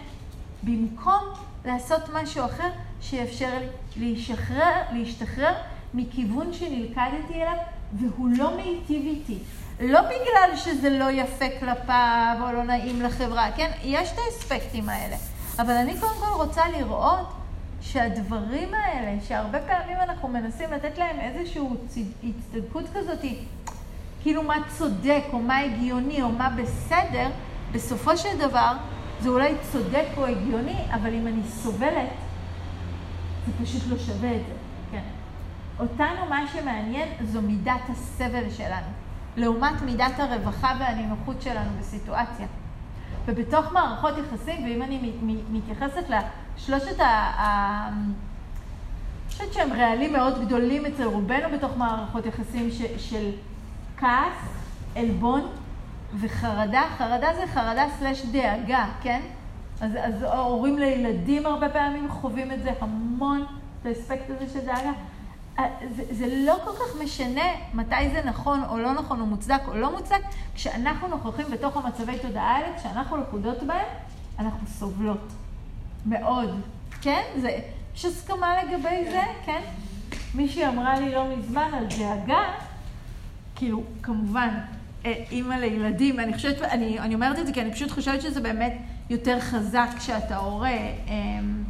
במקום 0.64 1.24
לעשות 1.66 2.02
משהו 2.14 2.46
אחר 2.46 2.70
שיאפשר 3.02 3.50
לי 3.96 4.16
להשחרר, 4.16 4.82
להשתחרר 4.92 5.54
מכיוון 5.94 6.54
שנלכדתי 6.54 7.34
אליו, 7.34 7.58
והוא 7.94 8.30
לא 8.38 8.58
מיטיב 8.58 9.06
איתי. 9.06 9.38
לא 9.80 10.02
בגלל 10.02 10.56
שזה 10.56 10.90
לא 10.90 11.12
יפה 11.12 11.46
כלפיו 11.60 12.38
או 12.42 12.52
לא 12.52 12.64
נעים 12.64 13.02
לחברה, 13.02 13.52
כן? 13.56 13.72
יש 13.84 14.12
את 14.12 14.18
האספקטים 14.18 14.90
האלה. 14.90 15.16
אבל 15.60 15.74
אני 15.74 16.00
קודם 16.00 16.20
כל 16.20 16.44
רוצה 16.44 16.70
לראות 16.70 17.28
שהדברים 17.82 18.74
האלה, 18.74 19.18
שהרבה 19.28 19.60
פעמים 19.60 19.98
אנחנו 19.98 20.28
מנסים 20.28 20.72
לתת 20.72 20.98
להם 20.98 21.20
איזושהי 21.20 21.62
הצטדקות 22.24 22.86
כזאת, 22.94 23.20
כאילו 24.26 24.44
מה 24.44 24.56
צודק 24.68 25.24
או 25.34 25.40
מה 25.40 25.58
הגיוני 25.58 26.22
או 26.22 26.30
מה 26.30 26.50
בסדר, 26.50 27.30
בסופו 27.72 28.18
של 28.18 28.38
דבר, 28.40 28.72
זה 29.20 29.30
אולי 29.30 29.54
צודק 29.72 30.06
או 30.18 30.26
הגיוני, 30.26 30.78
אבל 30.94 31.14
אם 31.14 31.28
אני 31.28 31.44
סובלת, 31.44 32.10
זה 33.46 33.66
פשוט 33.66 33.82
לא 33.90 33.98
שווה 33.98 34.36
את 34.36 34.42
זה. 34.48 34.54
כן. 34.92 35.02
אותנו 35.80 36.26
מה 36.30 36.48
שמעניין 36.54 37.10
זו 37.24 37.42
מידת 37.42 37.90
הסבל 37.90 38.50
שלנו, 38.50 38.88
לעומת 39.38 39.82
מידת 39.82 40.20
הרווחה 40.20 40.74
והנינוחות 40.80 41.42
שלנו 41.42 41.70
בסיטואציה. 41.80 42.48
ובתוך 43.26 43.72
מערכות 43.72 44.14
יחסים, 44.18 44.64
ואם 44.64 44.82
אני 44.82 45.12
מתייחסת 45.52 46.04
לשלושת 46.10 47.00
ה... 47.00 47.90
אני 47.90 49.32
חושבת 49.32 49.54
שהם 49.54 49.74
רעלים 49.74 50.14
מאוד 50.14 50.46
גדולים 50.46 50.86
אצל 50.86 51.04
רובנו 51.04 51.48
בתוך 51.58 51.78
מערכות 51.78 52.26
יחסים 52.26 52.72
ש, 52.72 52.82
של 53.10 53.32
כעס, 53.98 54.38
עלבון 54.96 55.48
וחרדה. 56.20 56.84
חרדה 56.98 57.28
זה 57.36 57.48
חרדה 57.54 57.86
סלש 58.00 58.26
דאגה, 58.26 58.86
כן? 59.02 59.22
אז, 59.82 59.92
אז 60.02 60.24
הורים 60.24 60.78
לילדים 60.78 61.46
הרבה 61.46 61.70
פעמים 61.70 62.12
חווים 62.12 62.52
את 62.52 62.64
זה 62.64 62.72
המון, 62.82 63.46
את 63.82 63.86
האספקט 63.86 64.30
הזה 64.30 64.54
של 64.54 64.66
דאגה. 64.66 64.92
זה, 65.96 66.04
זה 66.12 66.26
לא 66.46 66.56
כל 66.64 66.72
כך 66.72 67.04
משנה 67.04 67.46
מתי 67.74 68.10
זה 68.14 68.22
נכון 68.26 68.64
או 68.70 68.78
לא 68.78 68.94
נכון, 68.94 69.22
או 69.22 69.26
מוצדק 69.26 69.62
או 69.68 69.78
לא 69.78 69.92
מוצדק, 69.92 70.22
כשאנחנו 70.56 71.08
נוכחים 71.08 71.46
בתוך 71.52 71.78
המצבי 71.78 72.20
תודעה 72.20 72.56
האלה, 72.56 72.78
כשאנחנו 72.78 73.18
לכודות 73.18 73.64
בהם, 73.64 73.88
אנחנו 74.40 74.68
סובלות. 74.68 75.34
מאוד. 76.06 76.62
כן? 77.02 77.22
זה, 77.38 77.60
יש 77.96 78.06
הסכמה 78.06 78.64
לגבי 78.64 79.12
זה, 79.12 79.22
כן? 79.46 79.62
מישהי 80.36 80.68
אמרה 80.68 81.00
לי 81.00 81.12
לא 81.12 81.36
מזמן 81.38 81.70
על 81.74 81.86
דאגה, 81.86 82.44
כאילו, 83.56 83.84
כמובן, 84.04 84.50
אה, 85.06 85.24
אימא 85.32 85.54
לילדים, 85.54 86.20
אני 86.20 86.34
חושבת, 86.34 86.62
אני, 86.62 87.00
אני 87.00 87.16
אומרת 87.16 87.40
את 87.40 87.48
זה 87.48 87.54
כי 87.54 87.62
אני 87.62 87.74
פשוט 87.74 87.92
חושבת 87.92 88.22
שזה 88.22 88.42
באמת 88.42 88.74
יותר 89.10 89.40
חזק 89.40 89.88
כשאתה 89.98 90.38
הורה. 90.38 90.78
אמ, 91.08 91.64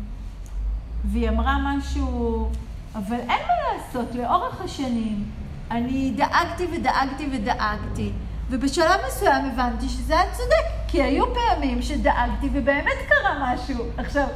והיא 1.05 1.29
אמרה 1.29 1.57
משהו, 1.61 2.49
אבל 2.95 3.19
אין 3.19 3.27
מה 3.47 3.77
לעשות, 3.77 4.15
לאורך 4.15 4.61
השנים 4.61 5.25
אני 5.71 6.13
דאגתי 6.15 6.67
ודאגתי 6.73 7.29
ודאגתי, 7.31 8.11
ובשלב 8.49 8.99
מסוים 9.07 9.45
הבנתי 9.45 9.89
שזה 9.89 10.13
היה 10.13 10.31
צודק, 10.31 10.65
כי 10.87 11.03
היו 11.03 11.25
פעמים 11.33 11.81
שדאגתי 11.81 12.49
ובאמת 12.53 12.97
קרה 13.07 13.53
משהו. 13.53 13.85
עכשיו, 13.97 14.27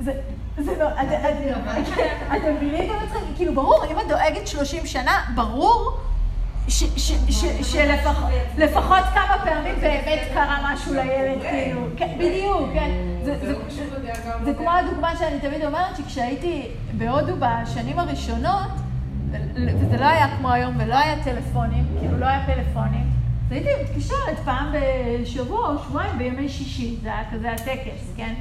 זה, 0.00 0.12
זה 0.58 0.78
לא, 0.78 0.88
אתם 2.36 2.54
מבינים 2.56 2.92
את 3.04 3.08
זה? 3.12 3.18
כאילו, 3.36 3.54
ברור, 3.54 3.84
אם 3.90 3.98
את 3.98 4.08
דואגת 4.08 4.46
30 4.46 4.86
שנה, 4.86 5.24
ברור 5.34 5.98
שלפחות 7.68 9.04
כמה 9.14 9.36
פעמים 9.44 9.74
באמת 9.80 10.20
קרה 10.34 10.72
משהו 10.72 10.94
לילד, 10.94 11.42
כאילו, 11.50 11.80
כן, 11.96 12.14
בדיוק, 12.18 12.70
כן. 12.74 12.90
זה 14.44 14.54
כמו 14.58 14.70
הדוגמה 14.70 15.16
שאני 15.16 15.40
תמיד 15.40 15.64
אומרת, 15.64 15.96
שכשהייתי 15.96 16.68
בהודו 16.92 17.32
בשנים 17.38 17.98
הראשונות, 17.98 18.68
וזה 19.54 19.96
לא 19.96 20.04
היה 20.04 20.36
כמו 20.38 20.50
היום 20.52 20.74
ולא 20.78 20.94
היה 20.94 21.24
טלפונים, 21.24 21.84
כאילו 22.00 22.18
לא 22.18 22.26
היה 22.26 22.46
פלאפונים, 22.46 23.10
אז 23.46 23.52
הייתי 23.52 23.68
מתקשרת 23.82 24.38
פעם 24.44 24.72
בשבוע 24.72 25.68
או 25.68 25.78
שבועיים 25.78 26.18
בימי 26.18 26.48
שישי, 26.48 26.96
זה 27.02 27.08
היה 27.08 27.22
כזה 27.32 27.52
הטקס, 27.52 28.12
כן? 28.16 28.34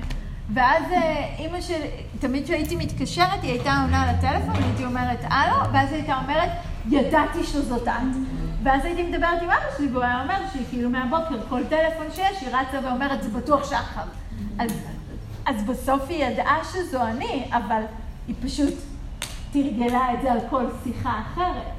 ואז 0.54 0.84
אה, 0.92 1.26
אימא 1.40 1.62
שלי, 1.62 1.88
תמיד 2.20 2.44
כשהייתי 2.44 2.76
מתקשרת, 2.76 3.42
היא 3.42 3.52
הייתה 3.52 3.82
עונה 3.82 4.14
לטלפון, 4.14 4.64
הייתי 4.64 4.86
אומרת 4.86 5.20
הלו, 5.24 5.74
ואז 5.74 5.90
היא 5.92 5.98
הייתה 5.98 6.18
אומרת, 6.24 6.50
ידעתי 6.90 7.44
שזאת 7.44 7.88
את. 7.88 8.18
ואז 8.64 8.86
הייתי 8.86 9.04
מדברת 9.04 9.42
עם 9.42 9.50
אבא 9.50 9.78
שלי, 9.78 9.88
והוא 9.88 10.04
היה 10.04 10.22
אומר 10.22 10.40
שהיא 10.54 10.66
כאילו 10.70 10.90
מהבוקר, 10.90 11.36
כל 11.50 11.64
טלפון 11.64 12.06
שיש, 12.12 12.42
היא 12.42 12.50
רצה 12.50 12.88
ואומרת, 12.88 13.24
זה 13.24 13.30
בטוח 13.30 13.70
שחר. 13.70 14.04
אז, 14.60 14.72
אז 15.46 15.64
בסוף 15.64 16.02
היא 16.10 16.26
ידעה 16.26 16.60
שזו 16.74 17.02
אני, 17.02 17.46
אבל 17.52 17.82
היא 18.28 18.36
פשוט 18.44 18.74
תרגלה 19.52 20.14
את 20.14 20.22
זה 20.22 20.32
על 20.32 20.40
כל 20.50 20.66
שיחה 20.84 21.22
אחרת. 21.22 21.74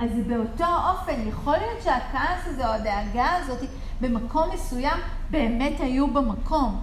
אז 0.00 0.10
באותו 0.26 0.64
אופן, 0.90 1.28
יכול 1.28 1.56
להיות 1.56 1.82
שהכעס 1.84 2.46
הזה 2.46 2.68
או 2.68 2.72
הדאגה 2.72 3.36
הזאת 3.36 3.58
במקום 4.00 4.50
מסוים 4.54 4.98
באמת 5.30 5.80
היו 5.80 6.06
במקום. 6.08 6.80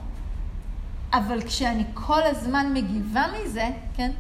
אבל 1.13 1.41
כשאני 1.41 1.84
כל 1.93 2.23
הזמן 2.23 2.73
מגיבה 2.73 3.25
מזה, 3.34 3.69
כן, 3.95 4.12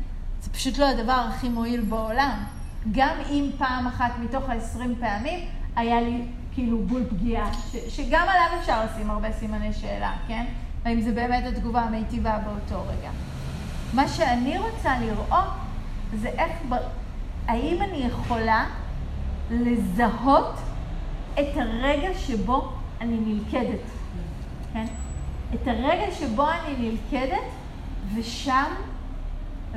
זה 0.41 0.49
פשוט 0.49 0.77
לא 0.77 0.89
הדבר 0.89 1.25
הכי 1.29 1.49
מועיל 1.49 1.81
בעולם. 1.81 2.43
גם 2.91 3.15
אם 3.29 3.49
פעם 3.57 3.87
אחת 3.87 4.11
מתוך 4.19 4.49
ה-20 4.49 4.79
פעמים 4.99 5.39
היה 5.75 6.01
לי 6.01 6.25
כאילו 6.53 6.77
בול 6.85 7.03
פגיעה, 7.09 7.53
ש- 7.53 7.95
שגם 7.95 8.21
עליו 8.29 8.59
אפשר 8.59 8.85
לשים 8.85 9.09
הרבה 9.09 9.31
סימני 9.31 9.73
שאלה, 9.73 10.13
כן? 10.27 10.45
האם 10.85 11.01
זה 11.01 11.11
באמת 11.11 11.43
התגובה 11.47 11.81
המיטיבה 11.81 12.37
באותו 12.45 12.83
רגע. 12.87 13.09
מה 13.93 14.07
שאני 14.07 14.57
רוצה 14.57 14.99
לראות 14.99 15.49
זה 16.13 16.27
איך, 16.27 16.51
ב... 16.69 16.73
האם 17.47 17.81
אני 17.81 17.97
יכולה 17.97 18.65
לזהות 19.51 20.55
את 21.33 21.47
הרגע 21.55 22.09
שבו 22.17 22.71
אני 23.01 23.17
נלכדת, 23.25 23.79
כן? 24.73 24.85
את 25.53 25.67
הרגע 25.67 26.11
שבו 26.19 26.49
אני 26.49 26.75
נלכדת, 26.91 27.43
ושם, 28.15 28.63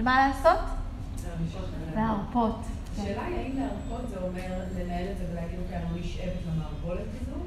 מה 0.02 0.28
לעשות? 0.28 0.58
להרפות. 1.96 2.60
השאלה 2.92 3.24
היא 3.26 3.36
האם 3.36 3.56
להרפות 3.56 4.10
זה 4.10 4.16
אומר 4.16 4.64
לנהל 4.78 5.06
את 5.12 5.18
זה 5.18 5.24
ולהגיד, 5.32 5.58
אוקיי, 5.64 5.76
אני 5.76 5.84
לא 5.84 6.00
נשאבת 6.00 6.32
למערבולת 6.46 7.06
הזו, 7.20 7.40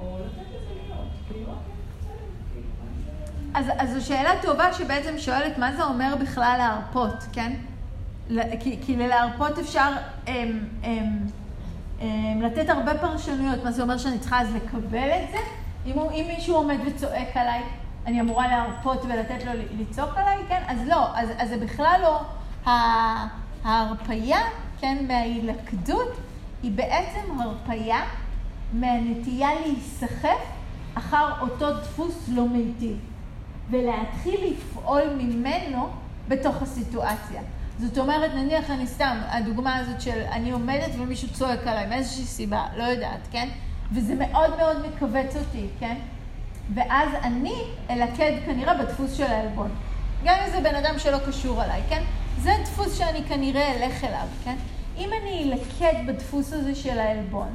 או 0.00 0.18
לתת 0.18 0.48
לזה 0.48 0.74
להיות. 0.82 1.08
כאילו, 1.28 1.52
אז, 3.54 3.66
אז 3.78 3.94
זו 3.94 4.06
שאלה 4.06 4.30
טובה 4.42 4.72
שבעצם 4.72 5.18
שואלת 5.18 5.58
מה 5.58 5.76
זה 5.76 5.84
אומר 5.84 6.14
בכלל 6.20 6.54
להרפות, 6.58 7.26
כן? 7.32 7.52
כי, 8.60 8.78
כי 8.82 8.96
ללהרפות 8.96 9.58
אפשר 9.58 9.92
הם, 10.26 10.68
הם, 10.82 11.26
הם, 12.00 12.42
לתת 12.42 12.68
הרבה 12.68 12.98
פרשנויות. 12.98 13.64
מה 13.64 13.72
זה 13.72 13.82
אומר 13.82 13.98
שאני 13.98 14.18
צריכה 14.18 14.40
אז 14.40 14.54
לקבל 14.54 15.10
את 15.10 15.30
זה? 15.30 15.38
אם, 15.86 15.98
אם 15.98 16.24
מישהו 16.36 16.56
עומד 16.56 16.76
וצועק 16.86 17.36
עליי, 17.36 17.62
אני 18.06 18.20
אמורה 18.20 18.48
להרפות 18.48 19.04
ולתת 19.04 19.44
לו 19.44 19.52
לצעוק 19.78 20.10
עליי? 20.16 20.36
כן? 20.48 20.62
אז 20.68 20.78
לא, 20.88 21.16
אז, 21.16 21.28
אז 21.38 21.48
זה 21.48 21.56
בכלל 21.56 22.00
לא... 22.02 22.20
ההרפייה 23.64 24.38
כן, 24.84 25.04
מההילכדות, 25.08 26.16
היא 26.62 26.72
בעצם 26.72 27.40
הרפייה 27.40 28.00
מהנטייה 28.72 29.48
להיסחף 29.60 30.38
אחר 30.94 31.32
אותו 31.40 31.72
דפוס 31.72 32.28
לא 32.28 32.48
מיטיב, 32.48 32.96
ולהתחיל 33.70 34.52
לפעול 34.52 35.02
ממנו 35.18 35.88
בתוך 36.28 36.62
הסיטואציה. 36.62 37.42
זאת 37.78 37.98
אומרת, 37.98 38.34
נניח 38.34 38.70
אני 38.70 38.86
סתם, 38.86 39.16
הדוגמה 39.28 39.76
הזאת 39.76 40.00
של 40.00 40.20
אני 40.32 40.50
עומדת 40.50 40.90
ומישהו 40.98 41.28
צועק 41.32 41.66
עליי 41.66 41.86
מאיזושהי 41.86 42.24
סיבה, 42.24 42.66
לא 42.76 42.84
יודעת, 42.84 43.20
כן? 43.30 43.48
וזה 43.92 44.14
מאוד 44.14 44.56
מאוד 44.56 44.76
מכווץ 44.86 45.36
אותי, 45.36 45.66
כן? 45.80 45.96
ואז 46.74 47.08
אני 47.22 47.54
אלכד 47.90 48.32
כנראה 48.46 48.74
בדפוס 48.74 49.12
של 49.12 49.24
העלבון. 49.24 49.70
גם 50.24 50.34
אם 50.44 50.50
זה 50.50 50.60
בן 50.60 50.74
אדם 50.74 50.98
שלא 50.98 51.18
קשור 51.26 51.64
אליי, 51.64 51.82
כן? 51.88 52.02
זה 52.38 52.50
דפוס 52.64 52.98
שאני 52.98 53.24
כנראה 53.28 53.74
אלך 53.74 54.04
אליו, 54.04 54.26
כן? 54.44 54.56
אם 54.98 55.10
אני 55.22 55.52
אלקד 55.52 56.06
בדפוס 56.06 56.52
הזה 56.52 56.74
של 56.74 56.98
העלבון, 56.98 57.48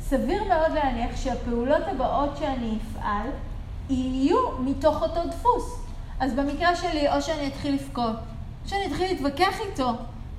סביר 0.00 0.44
מאוד 0.44 0.72
להניח 0.74 1.16
שהפעולות 1.16 1.82
הבאות 1.86 2.36
שאני 2.36 2.78
אפעל 2.82 3.26
יהיו 3.90 4.58
מתוך 4.60 5.02
אותו 5.02 5.20
דפוס. 5.28 5.84
אז 6.20 6.34
במקרה 6.34 6.76
שלי, 6.76 7.12
או 7.12 7.22
שאני 7.22 7.46
אתחיל 7.46 7.74
לבכות, 7.74 8.16
או 8.64 8.68
שאני 8.68 8.86
אתחיל 8.86 9.08
להתווכח 9.08 9.60
איתו, 9.60 9.90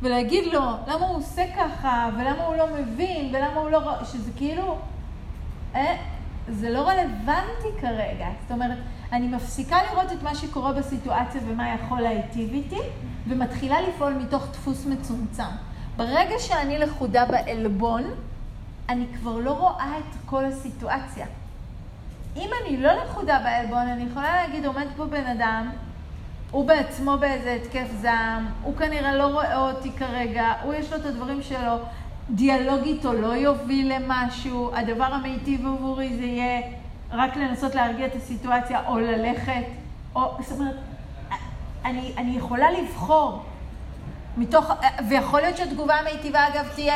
ולהגיד 0.02 0.54
לו 0.54 0.62
למה 0.88 1.06
הוא 1.08 1.18
עושה 1.18 1.44
ככה, 1.58 2.10
ולמה 2.18 2.44
הוא 2.44 2.56
לא 2.56 2.66
מבין, 2.74 3.36
ולמה 3.36 3.60
הוא 3.60 3.70
לא... 3.70 3.80
שזה 4.04 4.32
כאילו... 4.38 4.78
אה, 5.76 5.98
זה 6.50 6.70
לא 6.70 6.80
רלוונטי 6.80 7.82
כרגע. 7.82 8.28
זאת 8.42 8.52
אומרת, 8.52 8.78
אני 9.12 9.28
מפסיקה 9.28 9.78
לראות 9.92 10.12
את 10.12 10.24
מה 10.24 10.36
שקורה 10.36 10.74
בסיטואציה 10.74 11.42
ומה 11.48 11.74
יכול 11.74 12.02
להיטיב 12.02 12.54
איתי, 12.54 12.82
ומתחילה 13.28 13.82
לפעול 13.82 14.14
מתוך 14.14 14.48
דפוס 14.52 14.86
מצומצם. 14.86 15.44
ברגע 15.98 16.40
שאני 16.40 16.80
לכודה 16.80 17.26
בעלבון, 17.26 18.04
אני 18.90 19.06
כבר 19.16 19.40
לא 19.40 19.52
רואה 19.52 19.98
את 19.98 20.16
כל 20.26 20.46
הסיטואציה. 20.46 21.26
אם 22.36 22.50
אני 22.62 22.78
לא 22.78 22.94
לכודה 22.94 23.40
בעלבון, 23.44 23.88
אני 23.88 24.04
יכולה 24.04 24.34
להגיד, 24.36 24.66
עומד 24.66 24.88
פה 24.98 25.06
בן 25.06 25.26
אדם, 25.26 25.72
הוא 26.52 26.68
בעצמו 26.68 27.18
באיזה 27.18 27.54
התקף 27.54 27.88
זעם, 28.02 28.46
הוא 28.64 28.76
כנראה 28.76 29.16
לא 29.16 29.28
רואה 29.28 29.58
אותי 29.58 29.92
כרגע, 29.92 30.54
הוא 30.64 30.74
יש 30.74 30.92
לו 30.92 30.98
את 30.98 31.06
הדברים 31.06 31.42
שלו, 31.42 31.78
דיאלוג 32.30 32.84
איתו 32.84 33.14
לא 33.14 33.28
יוביל 33.28 33.96
למשהו, 33.96 34.72
הדבר 34.76 35.04
המיטיב 35.04 35.68
עבורי 35.68 36.18
זה 36.18 36.24
יהיה 36.24 36.62
רק 37.12 37.38
לנסות 37.38 37.76
להרגיע 37.76 38.06
את 38.06 38.16
הסיטואציה 38.16 38.88
או 38.88 39.00
ללכת, 39.00 39.64
או, 40.16 40.38
זאת 40.40 40.60
אומרת, 40.60 40.76
אני, 41.86 42.12
אני 42.18 42.38
יכולה 42.38 42.72
לבחור 42.72 43.44
מתוך, 44.38 44.72
ויכול 45.10 45.42
להיות 45.42 45.58
שהתגובה 45.58 45.96
המיטיבה 45.96 46.48
אגב 46.48 46.68
תהיה 46.76 46.96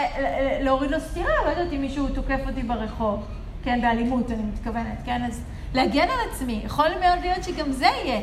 להוריד 0.62 0.92
לו 0.92 1.00
סטירה, 1.00 1.32
לא 1.46 1.50
יודעת 1.50 1.74
אם 1.74 1.82
מישהו 1.82 2.08
תוקף 2.08 2.40
אותי 2.48 2.64
ברחוב, 2.64 3.26
כן, 3.64 3.82
באלימות 3.82 4.32
אני 4.32 4.44
מתכוונת, 4.44 4.98
כן, 5.06 5.24
אז 5.24 5.42
להגן 5.74 6.08
על 6.08 6.30
עצמי. 6.32 6.62
יכול 6.66 6.88
מאוד 6.90 7.20
להיות 7.22 7.44
שגם 7.44 7.72
זה 7.72 7.86
יהיה. 7.86 8.22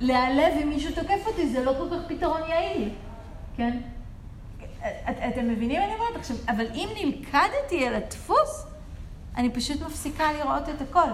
להיעלב 0.00 0.54
אם 0.62 0.68
מישהו 0.68 0.94
תוקף 0.94 1.26
אותי, 1.26 1.48
זה 1.48 1.64
לא 1.64 1.72
כל 1.78 1.96
כך 1.96 2.02
פתרון 2.08 2.40
יעיל, 2.48 2.88
כן? 3.56 3.78
את, 5.10 5.16
אתם 5.28 5.48
מבינים 5.48 5.80
מה 5.80 5.86
אני 5.86 5.94
אומרת 5.94 6.16
עכשיו? 6.16 6.36
אבל 6.48 6.66
אם 6.74 6.88
נלכדתי 7.02 7.86
על 7.86 7.94
הדפוס, 7.94 8.66
אני 9.36 9.50
פשוט 9.50 9.82
מפסיקה 9.82 10.24
לראות 10.32 10.68
את 10.68 10.80
הכל. 10.80 11.10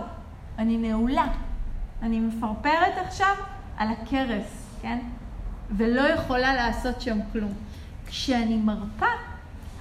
אני 0.58 0.76
נעולה. 0.76 1.26
אני 2.02 2.20
מפרפרת 2.20 2.98
עכשיו 3.06 3.34
על 3.76 3.88
הכרס, 3.88 4.66
כן? 4.82 4.98
ולא 5.70 6.00
יכולה 6.00 6.54
לעשות 6.54 7.00
שם 7.00 7.18
כלום. 7.32 7.52
כשאני 8.06 8.56
מרפה, 8.56 9.06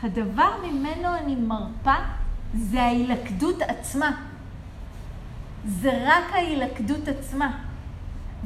הדבר 0.04 0.52
ממנו 0.63 1.15
אני 1.15 1.36
מרפה 1.36 1.96
זה 2.54 2.82
ההילכדות 2.82 3.62
עצמה. 3.62 4.12
זה 5.65 6.04
רק 6.06 6.34
ההילכדות 6.34 7.08
עצמה. 7.08 7.58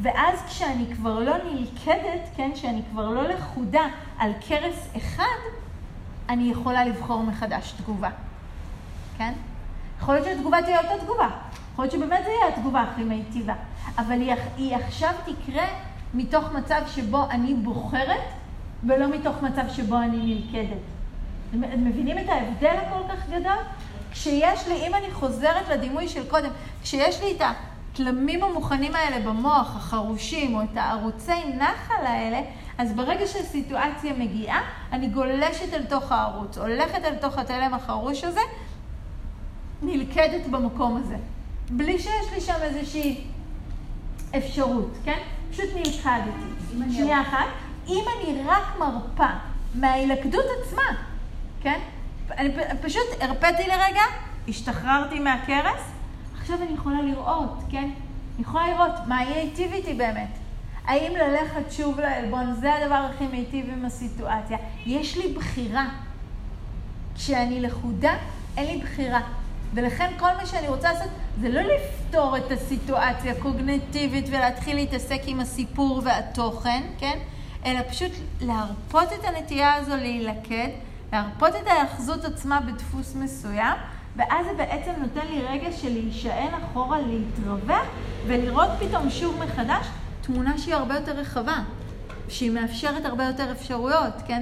ואז 0.01 0.39
כשאני 0.47 0.85
כבר 0.95 1.19
לא 1.19 1.35
נלכדת, 1.51 2.29
כן, 2.35 2.51
כשאני 2.53 2.81
כבר 2.91 3.09
לא 3.09 3.23
לכודה 3.27 3.81
על 4.17 4.31
קרס 4.47 4.87
אחד, 4.97 5.37
אני 6.29 6.51
יכולה 6.51 6.85
לבחור 6.85 7.23
מחדש 7.23 7.71
תגובה, 7.71 8.09
כן? 9.17 9.33
יכול 10.01 10.15
להיות 10.15 10.27
שהתגובה 10.27 10.61
תהיה 10.61 10.79
אותה 10.79 11.03
תגובה, 11.03 11.29
יכול 11.73 11.85
להיות 11.85 11.91
שבאמת 11.91 12.23
זה 12.25 12.29
יהיה 12.29 12.55
התגובה 12.55 12.81
הכי 12.81 13.03
מיטיבה, 13.03 13.53
אבל 13.97 14.21
היא, 14.21 14.33
היא 14.57 14.75
עכשיו 14.75 15.13
תקרה 15.25 15.65
מתוך 16.17 16.51
מצב 16.51 16.81
שבו 16.87 17.25
אני 17.29 17.53
בוחרת, 17.53 18.23
ולא 18.83 19.07
מתוך 19.07 19.35
מצב 19.41 19.61
שבו 19.69 19.97
אני 19.97 20.17
נלכדת. 20.17 20.77
אתם 21.49 21.85
מבינים 21.85 22.17
את 22.17 22.29
ההבדל 22.29 22.75
הכל 22.87 23.13
כך 23.13 23.29
גדול? 23.29 23.63
כשיש 24.11 24.67
לי, 24.67 24.87
אם 24.87 24.95
אני 24.95 25.11
חוזרת 25.11 25.69
לדימוי 25.69 26.07
של 26.07 26.29
קודם, 26.29 26.49
כשיש 26.83 27.21
לי 27.21 27.35
את 27.35 27.41
התלמים 27.41 28.43
המוכנים 28.43 28.95
האלה 28.95 29.19
במוח, 29.19 29.75
החרושים, 29.75 30.55
או 30.55 30.61
את 30.61 30.77
הערוצי 30.77 31.45
נחל 31.57 32.05
האלה, 32.05 32.41
אז 32.77 32.93
ברגע 32.93 33.27
שהסיטואציה 33.27 34.13
מגיעה, 34.13 34.61
אני 34.91 35.07
גולשת 35.07 35.73
אל 35.73 35.85
תוך 35.85 36.11
הערוץ, 36.11 36.57
הולכת 36.57 37.05
אל 37.05 37.15
תוך 37.15 37.37
התלם 37.37 37.73
החרוש 37.73 38.23
הזה, 38.23 38.41
נלכדת 39.81 40.47
במקום 40.47 40.97
הזה. 40.97 41.15
בלי 41.69 41.99
שיש 41.99 42.33
לי 42.33 42.41
שם 42.41 42.61
איזושהי 42.61 43.23
אפשרות, 44.37 44.91
כן? 45.05 45.19
פשוט 45.57 45.75
נלכדתי. 45.75 46.93
שנייה 46.95 47.21
אחת. 47.21 47.45
אם 47.87 48.03
אני 48.17 48.41
רק 48.45 48.79
מרפה 48.79 49.33
מההילכדות 49.75 50.45
עצמה, 50.61 50.95
כן? 51.61 51.79
אני 52.37 52.53
פשוט 52.81 53.03
הרפאתי 53.21 53.63
לרגע, 53.67 54.01
השתחררתי 54.47 55.19
מהכרס, 55.19 55.81
עכשיו 56.39 56.57
אני 56.61 56.73
יכולה 56.73 57.01
לראות, 57.01 57.63
כן? 57.69 57.89
אני 58.35 58.41
יכולה 58.41 58.67
לראות 58.67 59.07
מה 59.07 59.23
יהיה 59.23 59.35
היטיב 59.35 59.73
איתי 59.73 59.93
באמת. 59.93 60.29
האם 60.85 61.11
ללכת 61.11 61.71
שוב 61.71 61.99
לעלבון 61.99 62.53
זה 62.53 62.75
הדבר 62.75 62.95
הכי 63.13 63.27
מיטיב 63.27 63.69
עם 63.69 63.85
הסיטואציה? 63.85 64.57
יש 64.85 65.17
לי 65.17 65.33
בחירה. 65.33 65.85
כשאני 67.15 67.61
לכודה, 67.61 68.13
אין 68.57 68.67
לי 68.67 68.83
בחירה. 68.83 69.21
ולכן 69.73 70.11
כל 70.19 70.29
מה 70.37 70.45
שאני 70.45 70.67
רוצה 70.67 70.93
לעשות 70.93 71.09
זה 71.41 71.49
לא 71.49 71.61
לפתור 71.61 72.37
את 72.37 72.51
הסיטואציה 72.51 73.33
קוגנטיבית 73.41 74.25
ולהתחיל 74.29 74.75
להתעסק 74.75 75.21
עם 75.25 75.39
הסיפור 75.39 76.01
והתוכן, 76.05 76.83
כן? 76.97 77.19
אלא 77.65 77.79
פשוט 77.89 78.11
להרפות 78.41 79.13
את 79.13 79.25
הנטייה 79.25 79.73
הזו 79.73 79.95
להילכד, 79.95 80.67
להרפות 81.13 81.55
את 81.55 81.67
ההאחזות 81.67 82.25
עצמה 82.25 82.59
בדפוס 82.59 83.15
מסוים, 83.15 83.77
ואז 84.15 84.45
זה 84.45 84.53
בעצם 84.57 84.91
נותן 84.97 85.27
לי 85.27 85.41
רגע 85.41 85.71
של 85.71 85.93
להישען 85.93 86.53
אחורה, 86.53 86.99
להתרווח, 87.01 87.85
ולראות 88.27 88.69
פתאום 88.79 89.09
שוב 89.09 89.43
מחדש 89.43 89.87
תמונה 90.21 90.57
שהיא 90.57 90.75
הרבה 90.75 90.95
יותר 90.95 91.11
רחבה, 91.11 91.57
שהיא 92.29 92.51
מאפשרת 92.51 93.05
הרבה 93.05 93.23
יותר 93.23 93.51
אפשרויות, 93.51 94.13
כן? 94.27 94.41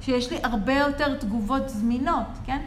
שיש 0.00 0.30
לי 0.30 0.38
הרבה 0.42 0.74
יותר 0.74 1.16
תגובות 1.16 1.68
זמינות, 1.68 2.26
כן? 2.46 2.58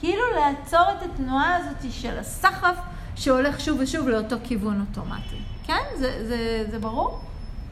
כאילו 0.00 0.22
לעצור 0.36 0.80
את 0.98 1.02
התנועה 1.02 1.56
הזאת 1.56 1.92
של 1.92 2.18
הסחף 2.18 2.76
שהולך 3.16 3.60
שוב 3.60 3.78
ושוב 3.80 4.08
לאותו 4.08 4.36
כיוון 4.44 4.86
אוטומטי. 4.88 5.36
כן? 5.64 5.82
זה, 5.98 6.28
זה, 6.28 6.64
זה 6.70 6.78
ברור? 6.78 7.20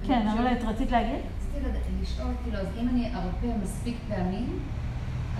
כן, 0.06 0.28
אבל 0.28 0.46
את 0.52 0.64
רצית 0.64 0.90
להגיד? 0.90 1.20
רציתי 1.56 1.68
לשאול, 2.02 2.28
כאילו, 2.42 2.58
אז 2.58 2.66
אם 2.80 2.88
אני 2.88 3.14
ארפה 3.14 3.46
מספיק 3.62 3.96
פעמים, 4.08 4.58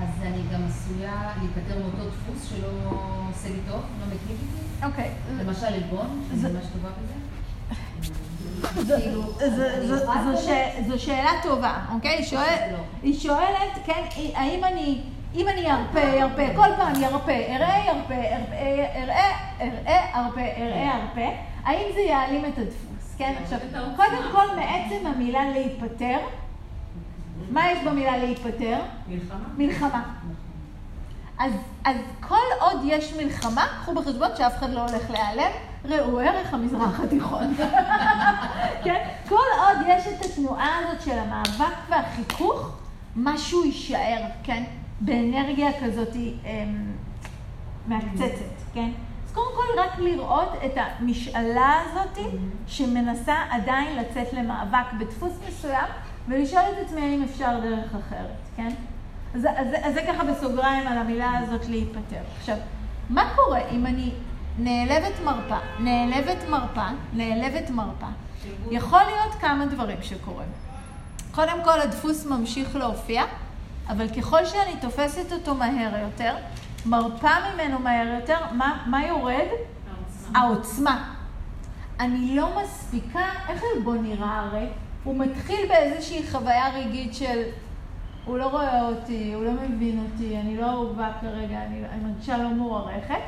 אז 0.03 0.09
אני 0.23 0.43
גם 0.53 0.61
עשויה 0.69 1.33
להיפטר 1.41 1.79
מאותו 1.79 2.11
דפוס 2.11 2.49
שלא 2.51 2.69
עושה 3.31 3.49
לי 3.49 3.61
טוב, 3.69 3.81
לא 4.01 4.07
מקיף 4.07 4.31
איתי? 4.31 4.87
אוקיי. 4.87 5.11
למשל 5.39 5.67
עלבון, 5.67 6.27
אני 6.33 6.53
ממש 6.53 6.65
טובה 6.73 6.89
בזה. 6.99 8.97
כאילו, 9.01 9.33
זו 10.89 10.99
שאלה 10.99 11.31
טובה, 11.43 11.85
אוקיי? 11.93 12.25
לא. 12.33 12.79
היא 13.03 13.19
שואלת, 13.19 13.79
כן, 13.87 14.03
האם 14.35 14.65
אני... 14.65 15.03
אם 15.35 15.49
אני 15.49 15.71
ארפה, 15.71 16.23
ארפה, 16.23 16.57
כל 16.57 16.69
פעם 16.77 17.03
ירפה, 17.03 17.33
אראה, 17.33 17.87
ירפה, 17.87 18.15
אראה, 18.15 19.37
אראה, 19.61 20.15
ארפה, 20.15 20.41
אראה, 20.41 20.97
ארפה, 20.97 21.37
האם 21.65 21.87
זה 21.95 22.01
יעלים 22.01 22.45
את 22.45 22.59
הדפוס, 22.59 23.15
כן? 23.19 23.35
עכשיו, 23.43 23.59
קודם 23.97 24.33
כל, 24.33 24.57
מעצם 24.57 25.07
המילה 25.07 25.51
להיפטר, 25.51 26.19
מה 27.51 27.71
יש 27.73 27.79
במילה 27.87 28.17
להיפטר? 28.17 28.79
מלחמה. 29.09 29.49
מלחמה. 29.57 30.03
אז, 31.39 31.53
אז 31.85 31.97
כל 32.21 32.37
עוד 32.61 32.81
יש 32.85 33.15
מלחמה, 33.15 33.67
קחו 33.83 33.95
בחשבון 33.95 34.29
שאף 34.37 34.59
אחד 34.59 34.71
לא 34.71 34.81
הולך 34.81 35.11
להיעלם, 35.11 35.51
ראו 35.85 36.21
ערך 36.21 36.55
המזרח 36.55 37.01
התיכון. 37.01 37.55
כן? 38.85 39.09
כל 39.29 39.47
עוד 39.59 39.79
יש 39.89 40.07
את 40.07 40.25
התנועה 40.25 40.79
הזאת 40.79 41.03
של 41.03 41.19
המאבק 41.19 41.77
והחיכוך, 41.89 42.79
משהו 43.17 43.65
יישאר, 43.65 44.21
כן? 44.43 44.65
באנרגיה 45.01 45.71
כזאת 45.83 46.17
אמ, 46.17 46.93
מהקצצת, 47.87 48.75
כן? 48.75 48.91
אז 49.27 49.33
קודם 49.33 49.47
כל 49.57 49.81
רק 49.81 49.99
לראות 49.99 50.53
את 50.67 50.73
המשאלה 50.77 51.75
הזאת 51.85 52.19
שמנסה 52.67 53.35
עדיין 53.51 53.97
לצאת 53.97 54.33
למאבק 54.33 54.93
בדפוס 55.01 55.33
מסוים 55.49 55.87
ולשאול 56.29 56.63
את 56.73 56.87
עצמי 56.87 57.01
האם 57.01 57.23
אפשר 57.23 57.61
דרך 57.63 57.95
אחרת, 57.95 58.37
כן? 58.57 58.71
אז, 59.35 59.47
אז, 59.57 59.67
אז 59.83 59.95
זה 59.95 60.01
ככה 60.09 60.25
בסוגריים 60.25 60.87
על 60.87 60.99
המילה 60.99 61.39
הזאת 61.39 61.69
להיפטר. 61.69 62.21
עכשיו, 62.39 62.57
מה 63.11 63.33
קורה 63.37 63.61
אם 63.71 63.87
אני 63.87 64.11
נעלבת 64.59 65.13
מרפה, 65.25 65.59
נעלבת 65.79 66.49
מרפה, 66.51 66.87
נעלבת 67.13 67.71
מרפה? 67.71 68.07
יכול 68.71 69.01
להיות 69.03 69.35
כמה 69.41 69.67
דברים 69.67 69.99
שקורים. 70.03 70.49
קודם 71.35 71.65
כל, 71.65 71.81
הדפוס 71.81 72.27
ממשיך 72.27 72.77
להופיע, 72.77 73.23
אבל 73.89 74.09
ככל 74.09 74.45
שאני 74.45 74.77
תופסת 74.81 75.33
אותו 75.33 75.55
מהר 75.55 75.99
יותר, 76.03 76.37
מרפה 76.87 77.31
ממנו 77.55 77.79
מהר 77.79 78.07
יותר, 78.21 78.37
מה, 78.53 78.83
מה 78.87 79.07
יורד? 79.07 79.35
העוצמה. 79.35 80.39
העוצמה. 80.39 81.15
אני 82.01 82.37
לא 82.37 82.63
מספיקה, 82.63 83.25
איך 83.49 83.63
אלבון 83.77 84.03
נראה 84.03 84.41
הרי? 84.41 84.67
הוא 85.05 85.17
מתחיל 85.17 85.69
באיזושהי 85.69 86.31
חוויה 86.31 86.69
רגעית 86.75 87.15
של 87.15 87.43
הוא 88.25 88.39
לא 88.39 88.47
רואה 88.47 88.83
אותי, 88.83 89.33
הוא 89.35 89.45
לא 89.45 89.53
מבין 89.53 90.07
אותי, 90.07 90.39
אני 90.41 90.57
לא 90.57 90.71
אהובה 90.71 91.11
כרגע, 91.21 91.63
אני, 91.63 91.83
אני 91.93 92.05
מרגישה 92.05 92.39
לא 92.39 92.49
מוערכת, 92.49 93.21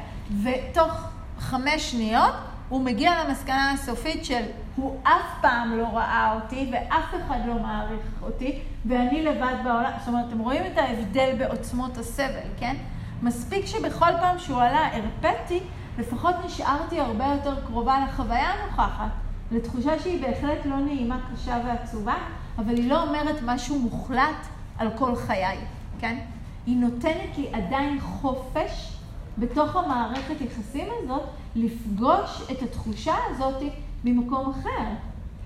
ותוך 0.43 0.93
חמש 1.39 1.91
שניות 1.91 2.35
הוא 2.71 2.81
מגיע 2.81 3.25
למסקנה 3.25 3.73
הסופית 3.73 4.25
של 4.25 4.43
הוא 4.77 4.97
אף 5.03 5.41
פעם 5.41 5.79
לא 5.79 5.87
ראה 5.93 6.35
אותי 6.35 6.73
ואף 6.73 7.15
אחד 7.15 7.39
לא 7.47 7.55
מעריך 7.55 8.23
אותי 8.23 8.59
ואני 8.87 9.23
לבד 9.23 9.55
בעולם. 9.65 9.91
זאת 9.99 10.09
אומרת, 10.09 10.25
אתם 10.29 10.39
רואים 10.39 10.63
את 10.73 10.79
ההבדל 10.79 11.35
בעוצמות 11.39 11.99
הסבל, 11.99 12.49
כן? 12.59 12.77
מספיק 13.23 13.67
שבכל 13.67 14.13
פעם 14.21 14.39
שהוא 14.39 14.63
עלה 14.63 14.89
הרפאתי, 14.93 15.61
לפחות 15.99 16.35
נשארתי 16.45 17.01
הרבה 17.01 17.25
יותר 17.25 17.67
קרובה 17.67 18.05
לחוויה 18.05 18.53
הנוכחת, 18.53 19.11
לתחושה 19.53 19.99
שהיא 19.99 20.27
בהחלט 20.27 20.59
לא 20.65 20.77
נעימה, 20.77 21.19
קשה 21.35 21.59
ועצובה, 21.67 22.15
אבל 22.59 22.77
היא 22.77 22.91
לא 22.91 23.03
אומרת 23.03 23.37
משהו 23.45 23.79
מוחלט 23.79 24.47
על 24.79 24.89
כל 24.99 25.17
חיי, 25.17 25.59
כן? 26.01 26.19
היא 26.67 26.77
נותנת 26.77 27.39
לי 27.39 27.49
עדיין 27.53 28.01
חופש 28.01 29.00
בתוך 29.39 29.77
המערכת 29.77 30.41
יחסים 30.41 30.89
הזאת 30.99 31.23
לפגוש 31.57 32.43
את 32.53 32.63
התחושה 32.63 33.15
הזאת 33.31 33.63
ממקום 34.05 34.51
אחר. 34.51 34.85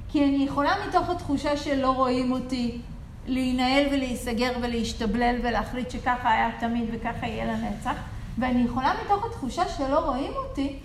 כי 0.08 0.24
אני 0.24 0.44
יכולה 0.44 0.72
מתוך 0.88 1.08
התחושה 1.08 1.56
שלא 1.56 1.90
רואים 1.90 2.32
אותי 2.32 2.80
להינעל 3.26 3.86
ולהיסגר 3.92 4.52
ולהשתבלל 4.62 5.36
ולהחליט 5.42 5.90
שככה 5.90 6.32
היה 6.32 6.50
תמיד 6.60 6.84
וככה 6.92 7.26
יהיה 7.26 7.44
לנצח, 7.44 7.94
ואני 8.38 8.64
יכולה 8.64 8.94
מתוך 9.04 9.24
התחושה 9.24 9.68
שלא 9.68 9.98
רואים 9.98 10.32
אותי 10.34 10.78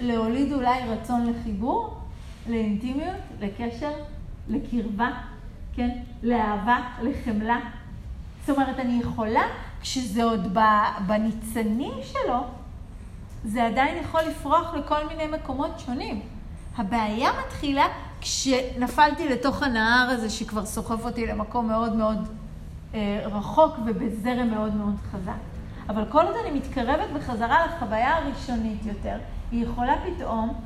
להוליד 0.00 0.52
אולי 0.52 0.80
רצון 0.88 1.26
לחיבור, 1.26 1.98
לאינטימיות, 2.48 3.16
לקשר, 3.40 3.92
לקרבה, 4.48 5.10
כן? 5.74 5.90
לאהבה, 6.22 6.80
לחמלה. 7.02 7.58
זאת 8.46 8.56
אומרת, 8.56 8.78
אני 8.78 9.00
יכולה, 9.02 9.42
כשזה 9.80 10.24
עוד 10.24 10.58
בניצנים 11.06 11.92
שלו, 12.02 12.44
זה 13.44 13.66
עדיין 13.66 14.04
יכול 14.04 14.20
לפרוח 14.20 14.74
לכל 14.74 15.06
מיני 15.08 15.26
מקומות 15.26 15.70
שונים. 15.86 16.20
הבעיה 16.76 17.30
מתחילה 17.46 17.86
כשנפלתי 18.20 19.28
לתוך 19.28 19.62
הנהר 19.62 20.08
הזה 20.10 20.30
שכבר 20.30 20.66
סוחף 20.66 21.04
אותי 21.04 21.26
למקום 21.26 21.68
מאוד 21.68 21.96
מאוד 21.96 22.28
אה, 22.94 23.20
רחוק 23.24 23.76
ובזרם 23.86 24.50
מאוד 24.50 24.74
מאוד 24.74 24.94
חזק. 25.12 25.32
אבל 25.88 26.04
כל 26.08 26.24
עוד 26.26 26.34
אני 26.42 26.58
מתקרבת 26.58 27.10
בחזרה 27.14 27.66
לחוויה 27.66 28.16
הראשונית 28.16 28.86
יותר, 28.86 29.16
היא 29.50 29.64
יכולה 29.64 29.94
פתאום 30.04 30.60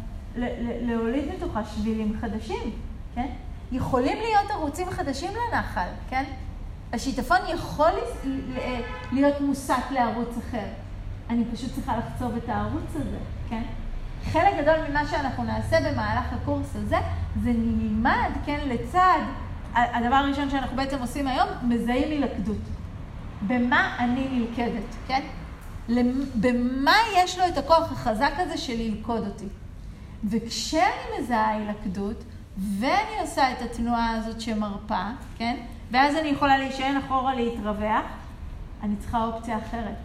להוליד 0.82 1.24
מתוכה 1.36 1.64
שבילים 1.64 2.16
חדשים, 2.20 2.70
כן? 3.14 3.26
יכולים 3.72 4.18
להיות 4.18 4.50
ערוצים 4.50 4.90
חדשים 4.90 5.30
לנחל, 5.30 5.88
כן? 6.10 6.24
השיטפון 6.92 7.38
יכול 7.48 7.90
להיות 9.12 9.40
מוסט 9.40 9.90
לערוץ 9.90 10.28
אחר. 10.38 10.66
אני 11.30 11.44
פשוט 11.52 11.74
צריכה 11.74 11.96
לחצוב 11.96 12.36
את 12.36 12.48
הערוץ 12.48 12.90
הזה, 12.94 13.18
כן? 13.50 13.62
חלק 14.24 14.54
גדול 14.62 14.74
ממה 14.88 15.06
שאנחנו 15.06 15.44
נעשה 15.44 15.76
במהלך 15.80 16.24
הקורס 16.32 16.76
הזה, 16.76 16.96
זה 17.42 17.50
נלמד, 17.54 18.30
כן, 18.46 18.60
לצד, 18.68 19.18
הדבר 19.74 20.14
הראשון 20.14 20.50
שאנחנו 20.50 20.76
בעצם 20.76 20.98
עושים 21.00 21.28
היום, 21.28 21.48
מזהים 21.62 22.10
הילכדות. 22.10 22.56
במה 23.46 23.96
אני 23.98 24.28
נלכדת, 24.30 24.94
כן? 25.06 25.22
במה 26.34 26.96
יש 27.16 27.38
לו 27.38 27.48
את 27.48 27.58
הכוח 27.58 27.92
החזק 27.92 28.32
הזה 28.36 28.58
של 28.58 28.76
ללכוד 28.76 29.26
אותי. 29.26 29.46
וכשאני 30.24 31.20
מזהה 31.20 31.48
הילכדות, 31.48 32.24
ואני 32.78 33.20
עושה 33.20 33.52
את 33.52 33.62
התנועה 33.62 34.10
הזאת 34.10 34.40
שמרפה, 34.40 35.04
כן? 35.36 35.56
ואז 35.92 36.16
אני 36.16 36.28
יכולה 36.28 36.58
להישען 36.58 36.96
אחורה 36.96 37.34
להתרווח, 37.34 38.04
אני 38.82 38.96
צריכה 38.96 39.24
אופציה 39.24 39.58
אחרת. 39.58 39.96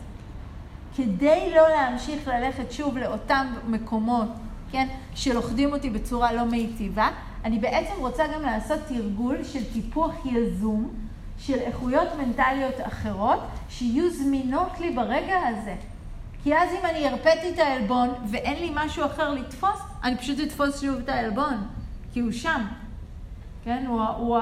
כדי 0.95 1.52
לא 1.56 1.69
להמשיך 1.69 2.28
ללכת 2.28 2.71
שוב 2.71 2.97
לאותם 2.97 3.47
מקומות, 3.67 4.28
כן, 4.71 4.88
שלוכדים 5.15 5.73
אותי 5.73 5.89
בצורה 5.89 6.34
לא 6.34 6.45
מיטיבה, 6.45 7.10
אני 7.45 7.60
בעצם 7.60 7.93
רוצה 7.97 8.23
גם 8.36 8.41
לעשות 8.41 8.80
תרגול 8.88 9.43
של 9.43 9.73
טיפוח 9.73 10.12
יזום 10.26 10.89
של 11.38 11.60
איכויות 11.60 12.08
מנטליות 12.17 12.76
אחרות, 12.82 13.39
שיהיו 13.69 14.10
זמינות 14.10 14.80
לי 14.80 14.91
ברגע 14.91 15.36
הזה. 15.47 15.76
כי 16.43 16.56
אז 16.56 16.69
אם 16.80 16.86
אני 16.86 17.08
הרפאתי 17.08 17.50
את 17.54 17.60
העלבון 17.60 18.10
ואין 18.32 18.60
לי 18.60 18.71
משהו 18.76 19.06
אחר 19.06 19.32
לתפוס, 19.32 19.80
אני 20.04 20.17
פשוט 20.17 20.39
אתפוס 20.39 20.82
שוב 20.82 20.95
את 20.95 21.10
העלבון, 21.10 21.67
כי 22.13 22.19
הוא 22.19 22.32
שם. 22.32 22.62
כן? 23.63 23.86
הוא, 23.88 24.02
הוא, 24.02 24.38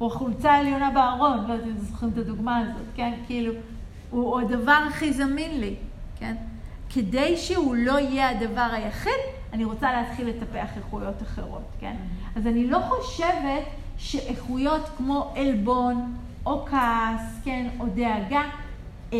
הוא 0.00 0.08
החולצה 0.08 0.52
העליונה 0.52 0.90
בארון, 0.90 1.44
לא 1.48 1.52
יודעת 1.52 1.66
אם 1.66 1.72
אתם 1.72 1.80
זוכרים 1.80 2.12
את 2.12 2.18
הדוגמה 2.18 2.58
הזאת, 2.58 2.86
כן? 2.94 3.12
כאילו, 3.26 3.52
הוא 4.10 4.40
הדבר 4.40 4.78
הכי 4.88 5.12
זמין 5.12 5.60
לי, 5.60 5.74
כן? 6.18 6.36
כדי 6.90 7.36
שהוא 7.36 7.74
לא 7.74 7.98
יהיה 7.98 8.30
הדבר 8.30 8.68
היחיד, 8.72 9.20
אני 9.52 9.64
רוצה 9.64 9.92
להתחיל 9.92 10.28
לטפח 10.28 10.76
איכויות 10.76 11.22
אחרות, 11.22 11.62
כן? 11.80 11.96
אז 12.36 12.46
אני 12.46 12.66
לא 12.66 12.78
חושבת 12.78 13.64
שאיכויות 13.98 14.88
כמו 14.96 15.34
עלבון, 15.36 16.14
או 16.46 16.66
כעס, 16.66 17.40
כן, 17.44 17.66
או 17.80 17.86
דאגה, 17.86 18.42
אה, 19.12 19.18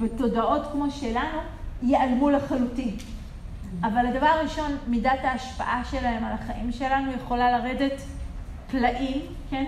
בתודעות 0.00 0.62
כמו 0.72 0.90
שלנו, 0.90 1.38
ייעלמו 1.82 2.30
לחלוטין. 2.30 2.96
אבל 3.82 4.06
הדבר 4.06 4.26
הראשון, 4.26 4.76
מידת 4.86 5.24
ההשפעה 5.24 5.82
שלהם 5.90 6.24
על 6.24 6.32
החיים 6.32 6.72
שלנו 6.72 7.12
יכולה 7.12 7.58
לרדת 7.58 8.02
פלאים, 8.70 9.20
כן? 9.50 9.64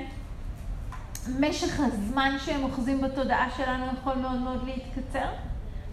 משך 1.40 1.80
הזמן 1.80 2.36
שהם 2.44 2.62
אוחזים 2.62 3.00
בתודעה 3.00 3.50
שלנו 3.56 3.86
יכול 3.98 4.14
מאוד 4.14 4.38
מאוד 4.38 4.64
להתקצר, 4.64 5.28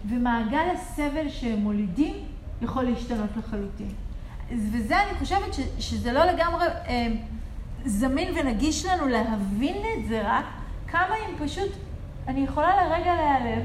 ומעגל 0.08 0.68
הסבל 0.74 1.28
שהם 1.28 1.58
מולידים 1.58 2.14
יכול 2.62 2.82
להשתנות 2.82 3.30
לחלוטין. 3.36 3.90
וזה, 4.72 5.02
אני 5.02 5.18
חושבת 5.18 5.54
ש, 5.54 5.60
שזה 5.78 6.12
לא 6.12 6.24
לגמרי 6.24 6.66
אה, 6.66 7.06
זמין 7.84 8.34
ונגיש 8.38 8.84
לנו 8.86 9.08
להבין 9.08 9.76
את 9.76 10.08
זה 10.08 10.22
רק, 10.24 10.44
כמה 10.88 11.14
אם 11.16 11.46
פשוט 11.46 11.72
אני 12.28 12.40
יכולה 12.40 12.76
לרגע 12.76 13.14
להיעלב, 13.14 13.62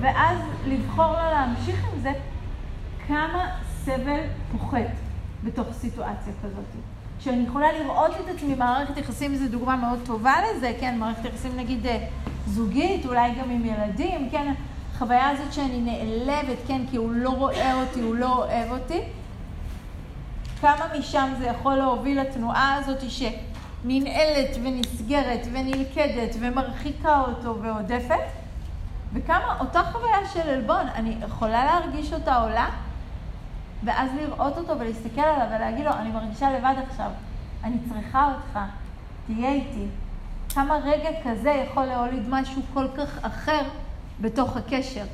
ואז 0.00 0.38
לבחור 0.66 1.12
לא 1.12 1.30
להמשיך 1.30 1.84
עם 1.92 2.00
זה, 2.00 2.12
כמה 3.06 3.50
סבל 3.84 4.20
פוחת 4.52 4.90
בתוך 5.44 5.66
סיטואציה 5.72 6.32
כזאת. 6.42 6.97
שאני 7.20 7.44
יכולה 7.48 7.72
לראות 7.72 8.10
את 8.10 8.34
עצמי, 8.36 8.54
מערכת 8.54 8.96
יחסים 8.96 9.36
זו 9.36 9.48
דוגמה 9.48 9.76
מאוד 9.76 9.98
טובה 10.04 10.34
לזה, 10.42 10.72
כן, 10.80 10.98
מערכת 10.98 11.24
יחסים 11.24 11.56
נגיד 11.56 11.86
אה, 11.86 12.06
זוגית, 12.46 13.06
אולי 13.06 13.30
גם 13.30 13.50
עם 13.50 13.64
ילדים, 13.64 14.28
כן, 14.30 14.54
החוויה 14.94 15.28
הזאת 15.28 15.52
שאני 15.52 15.80
נעלבת, 15.80 16.56
כן, 16.66 16.80
כי 16.90 16.96
הוא 16.96 17.12
לא 17.12 17.30
רואה 17.30 17.74
אותי, 17.74 18.00
הוא 18.00 18.14
לא 18.14 18.36
אוהב 18.36 18.70
אותי. 18.70 19.00
כמה 20.60 20.86
משם 20.98 21.32
זה 21.38 21.46
יכול 21.46 21.74
להוביל 21.74 22.20
לתנועה 22.20 22.74
הזאת 22.74 23.10
שננעלת 23.10 24.56
ונסגרת 24.62 25.46
ונלכדת 25.52 26.36
ומרחיקה 26.40 27.20
אותו 27.20 27.62
ועודפת, 27.62 28.14
וכמה 29.12 29.56
אותה 29.60 29.82
חוויה 29.92 30.26
של 30.32 30.48
עלבון, 30.48 30.86
אני 30.94 31.16
יכולה 31.26 31.64
להרגיש 31.64 32.12
אותה 32.12 32.36
עולה, 32.36 32.68
ואז 33.84 34.10
לראות 34.14 34.58
אותו 34.58 34.78
ולהסתכל 34.78 35.20
עליו 35.20 35.46
ולהגיד 35.56 35.84
לו, 35.84 35.92
אני 35.92 36.10
מרגישה 36.10 36.50
לבד 36.50 36.74
עכשיו, 36.90 37.10
אני 37.64 37.76
צריכה 37.88 38.32
אותך, 38.34 38.58
תהיה 39.26 39.52
איתי. 39.52 39.86
כמה 40.54 40.78
רגע 40.84 41.10
כזה 41.24 41.50
יכול 41.50 41.84
להוליד 41.84 42.22
משהו 42.28 42.62
כל 42.74 42.86
כך 42.96 43.24
אחר 43.24 43.62
בתוך 44.20 44.56
הקשר. 44.56 45.04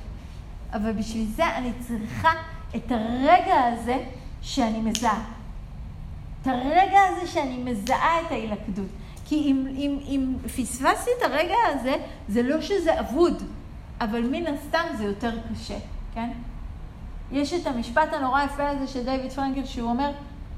אבל 0.72 0.92
בשביל 0.92 1.26
זה 1.26 1.56
אני 1.56 1.72
צריכה 1.80 2.30
את 2.76 2.92
הרגע 2.92 3.64
הזה 3.72 4.04
שאני 4.42 4.80
מזהה. 4.80 5.24
את 6.42 6.46
הרגע 6.46 6.98
הזה 7.08 7.26
שאני 7.26 7.58
מזהה 7.58 8.20
את 8.26 8.30
ההילכדות. 8.30 8.88
כי 9.24 9.34
אם, 9.34 9.66
אם, 9.70 9.98
אם 10.06 10.34
פספסתי 10.46 11.10
את 11.18 11.22
הרגע 11.22 11.54
הזה, 11.74 11.96
זה 12.28 12.42
לא 12.42 12.60
שזה 12.60 13.00
אבוד, 13.00 13.42
אבל 14.00 14.20
מן 14.20 14.46
הסתם 14.46 14.84
זה 14.98 15.04
יותר 15.04 15.38
קשה, 15.52 15.78
כן? 16.14 16.30
יש 17.34 17.54
את 17.54 17.66
המשפט 17.66 18.12
הנורא 18.12 18.44
יפה 18.44 18.68
הזה 18.68 18.86
של 18.86 19.04
דיוויד 19.04 19.32
פרנקל, 19.32 19.64
שהוא 19.64 19.90
אומר, 19.90 20.10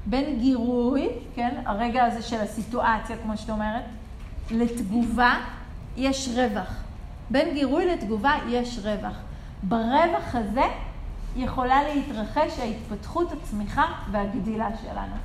בין 0.05 0.39
גירוי, 0.39 1.09
כן, 1.35 1.61
הרגע 1.65 2.05
הזה 2.05 2.21
של 2.21 2.41
הסיטואציה, 2.41 3.17
כמו 3.23 3.37
שאת 3.37 3.49
אומרת, 3.49 3.83
לתגובה, 4.51 5.39
יש 5.97 6.29
רווח. 6.35 6.73
בין 7.29 7.53
גירוי 7.53 7.85
לתגובה 7.85 8.31
יש 8.47 8.79
רווח. 8.83 9.15
ברווח 9.63 10.35
הזה 10.35 10.63
יכולה 11.35 11.83
להתרחש 11.83 12.59
ההתפתחות, 12.59 13.31
הצמיחה 13.31 13.85
והגדילה 14.11 14.69
שלנו. 14.81 15.15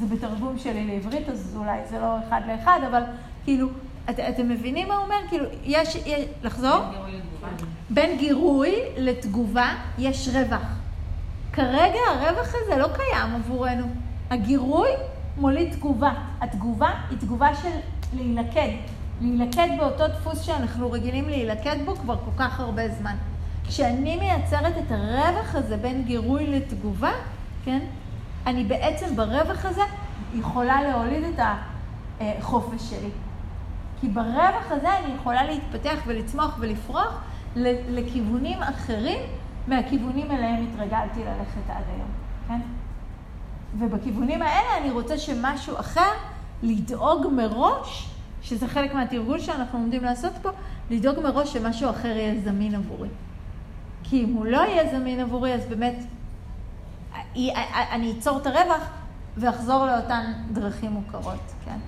זה 0.00 0.06
בתרגום 0.06 0.58
שלי 0.58 0.86
לעברית, 0.86 1.28
אז 1.28 1.56
אולי 1.56 1.80
זה 1.90 1.98
לא 1.98 2.18
אחד 2.28 2.40
לאחד, 2.46 2.80
אבל 2.90 3.02
כאילו, 3.44 3.68
את, 4.10 4.20
אתם 4.20 4.48
מבינים 4.48 4.88
מה 4.88 4.94
הוא 4.94 5.04
אומר? 5.04 5.16
כאילו, 5.28 5.44
יש, 5.64 5.94
יש 5.94 6.24
לחזור? 6.42 6.78
בין 6.78 6.90
גירוי 6.90 7.12
לתגובה. 7.12 7.66
בין 7.90 8.18
גירוי 8.18 8.74
לתגובה 8.96 9.74
יש 9.98 10.28
רווח. 10.28 10.77
כרגע 11.52 11.98
הרווח 12.08 12.54
הזה 12.54 12.76
לא 12.76 12.88
קיים 12.88 13.34
עבורנו. 13.34 13.86
הגירוי 14.30 14.90
מוליד 15.36 15.72
תגובה. 15.72 16.12
התגובה 16.40 16.90
היא 17.10 17.18
תגובה 17.18 17.54
של 17.54 17.68
להילכד. 18.16 18.68
להילכד 19.20 19.68
באותו 19.78 20.08
דפוס 20.08 20.40
שאנחנו 20.40 20.92
רגילים 20.92 21.28
להילכד 21.28 21.76
בו 21.84 21.96
כבר 21.96 22.16
כל 22.16 22.30
כך 22.38 22.60
הרבה 22.60 22.88
זמן. 22.88 23.16
כשאני 23.66 24.16
מייצרת 24.16 24.78
את 24.78 24.92
הרווח 24.92 25.54
הזה 25.54 25.76
בין 25.76 26.04
גירוי 26.04 26.46
לתגובה, 26.46 27.12
כן, 27.64 27.78
אני 28.46 28.64
בעצם 28.64 29.16
ברווח 29.16 29.64
הזה 29.64 29.82
יכולה 30.34 30.82
להוליד 30.82 31.24
את 31.24 31.40
החופש 32.20 32.90
שלי. 32.90 33.10
כי 34.00 34.08
ברווח 34.08 34.70
הזה 34.70 34.98
אני 34.98 35.14
יכולה 35.14 35.44
להתפתח 35.44 35.96
ולצמוח 36.06 36.56
ולפרוח 36.60 37.20
לכיוונים 37.88 38.62
אחרים 38.62 39.18
מהכיוונים 39.68 40.30
אליהם 40.30 40.66
התרגלתי 40.68 41.20
ללכת 41.20 41.70
עד 41.70 41.84
היום, 41.94 42.08
כן? 42.48 42.60
ובכיוונים 43.78 44.42
האלה 44.42 44.78
אני 44.80 44.90
רוצה 44.90 45.18
שמשהו 45.18 45.80
אחר, 45.80 46.10
לדאוג 46.62 47.26
מראש, 47.32 48.10
שזה 48.42 48.68
חלק 48.68 48.94
מהתרגול 48.94 49.40
שאנחנו 49.40 49.78
עומדים 49.78 50.04
לעשות 50.04 50.32
פה, 50.42 50.50
לדאוג 50.90 51.20
מראש 51.20 51.52
שמשהו 51.52 51.90
אחר 51.90 52.08
יהיה 52.08 52.40
זמין 52.44 52.74
עבורי. 52.74 53.08
כי 54.02 54.24
אם 54.24 54.32
הוא 54.32 54.46
לא 54.46 54.58
יהיה 54.58 54.98
זמין 54.98 55.20
עבורי, 55.20 55.54
אז 55.54 55.66
באמת 55.66 55.94
אני 57.92 58.14
אצור 58.18 58.38
את 58.38 58.46
הרווח 58.46 58.90
ואחזור 59.36 59.86
לאותן 59.86 60.32
דרכים 60.52 60.90
מוכרות, 60.90 61.52
כן? 61.64 61.78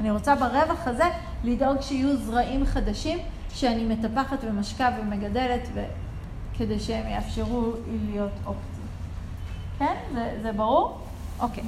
אני 0.00 0.10
רוצה 0.10 0.34
ברווח 0.34 0.86
הזה 0.86 1.04
לדאוג 1.44 1.80
שיהיו 1.80 2.16
זרעים 2.16 2.66
חדשים 2.66 3.18
שאני 3.50 3.84
מטפחת 3.84 4.38
ומשקה 4.44 4.90
ומגדלת 5.00 5.68
ו... 5.74 5.84
כדי 6.58 6.80
שהם 6.80 7.08
יאפשרו 7.08 7.72
להיות 8.10 8.32
אופציה. 8.46 8.84
כן? 9.78 9.94
זה, 10.14 10.38
זה 10.42 10.52
ברור? 10.52 10.98
אוקיי. 11.40 11.64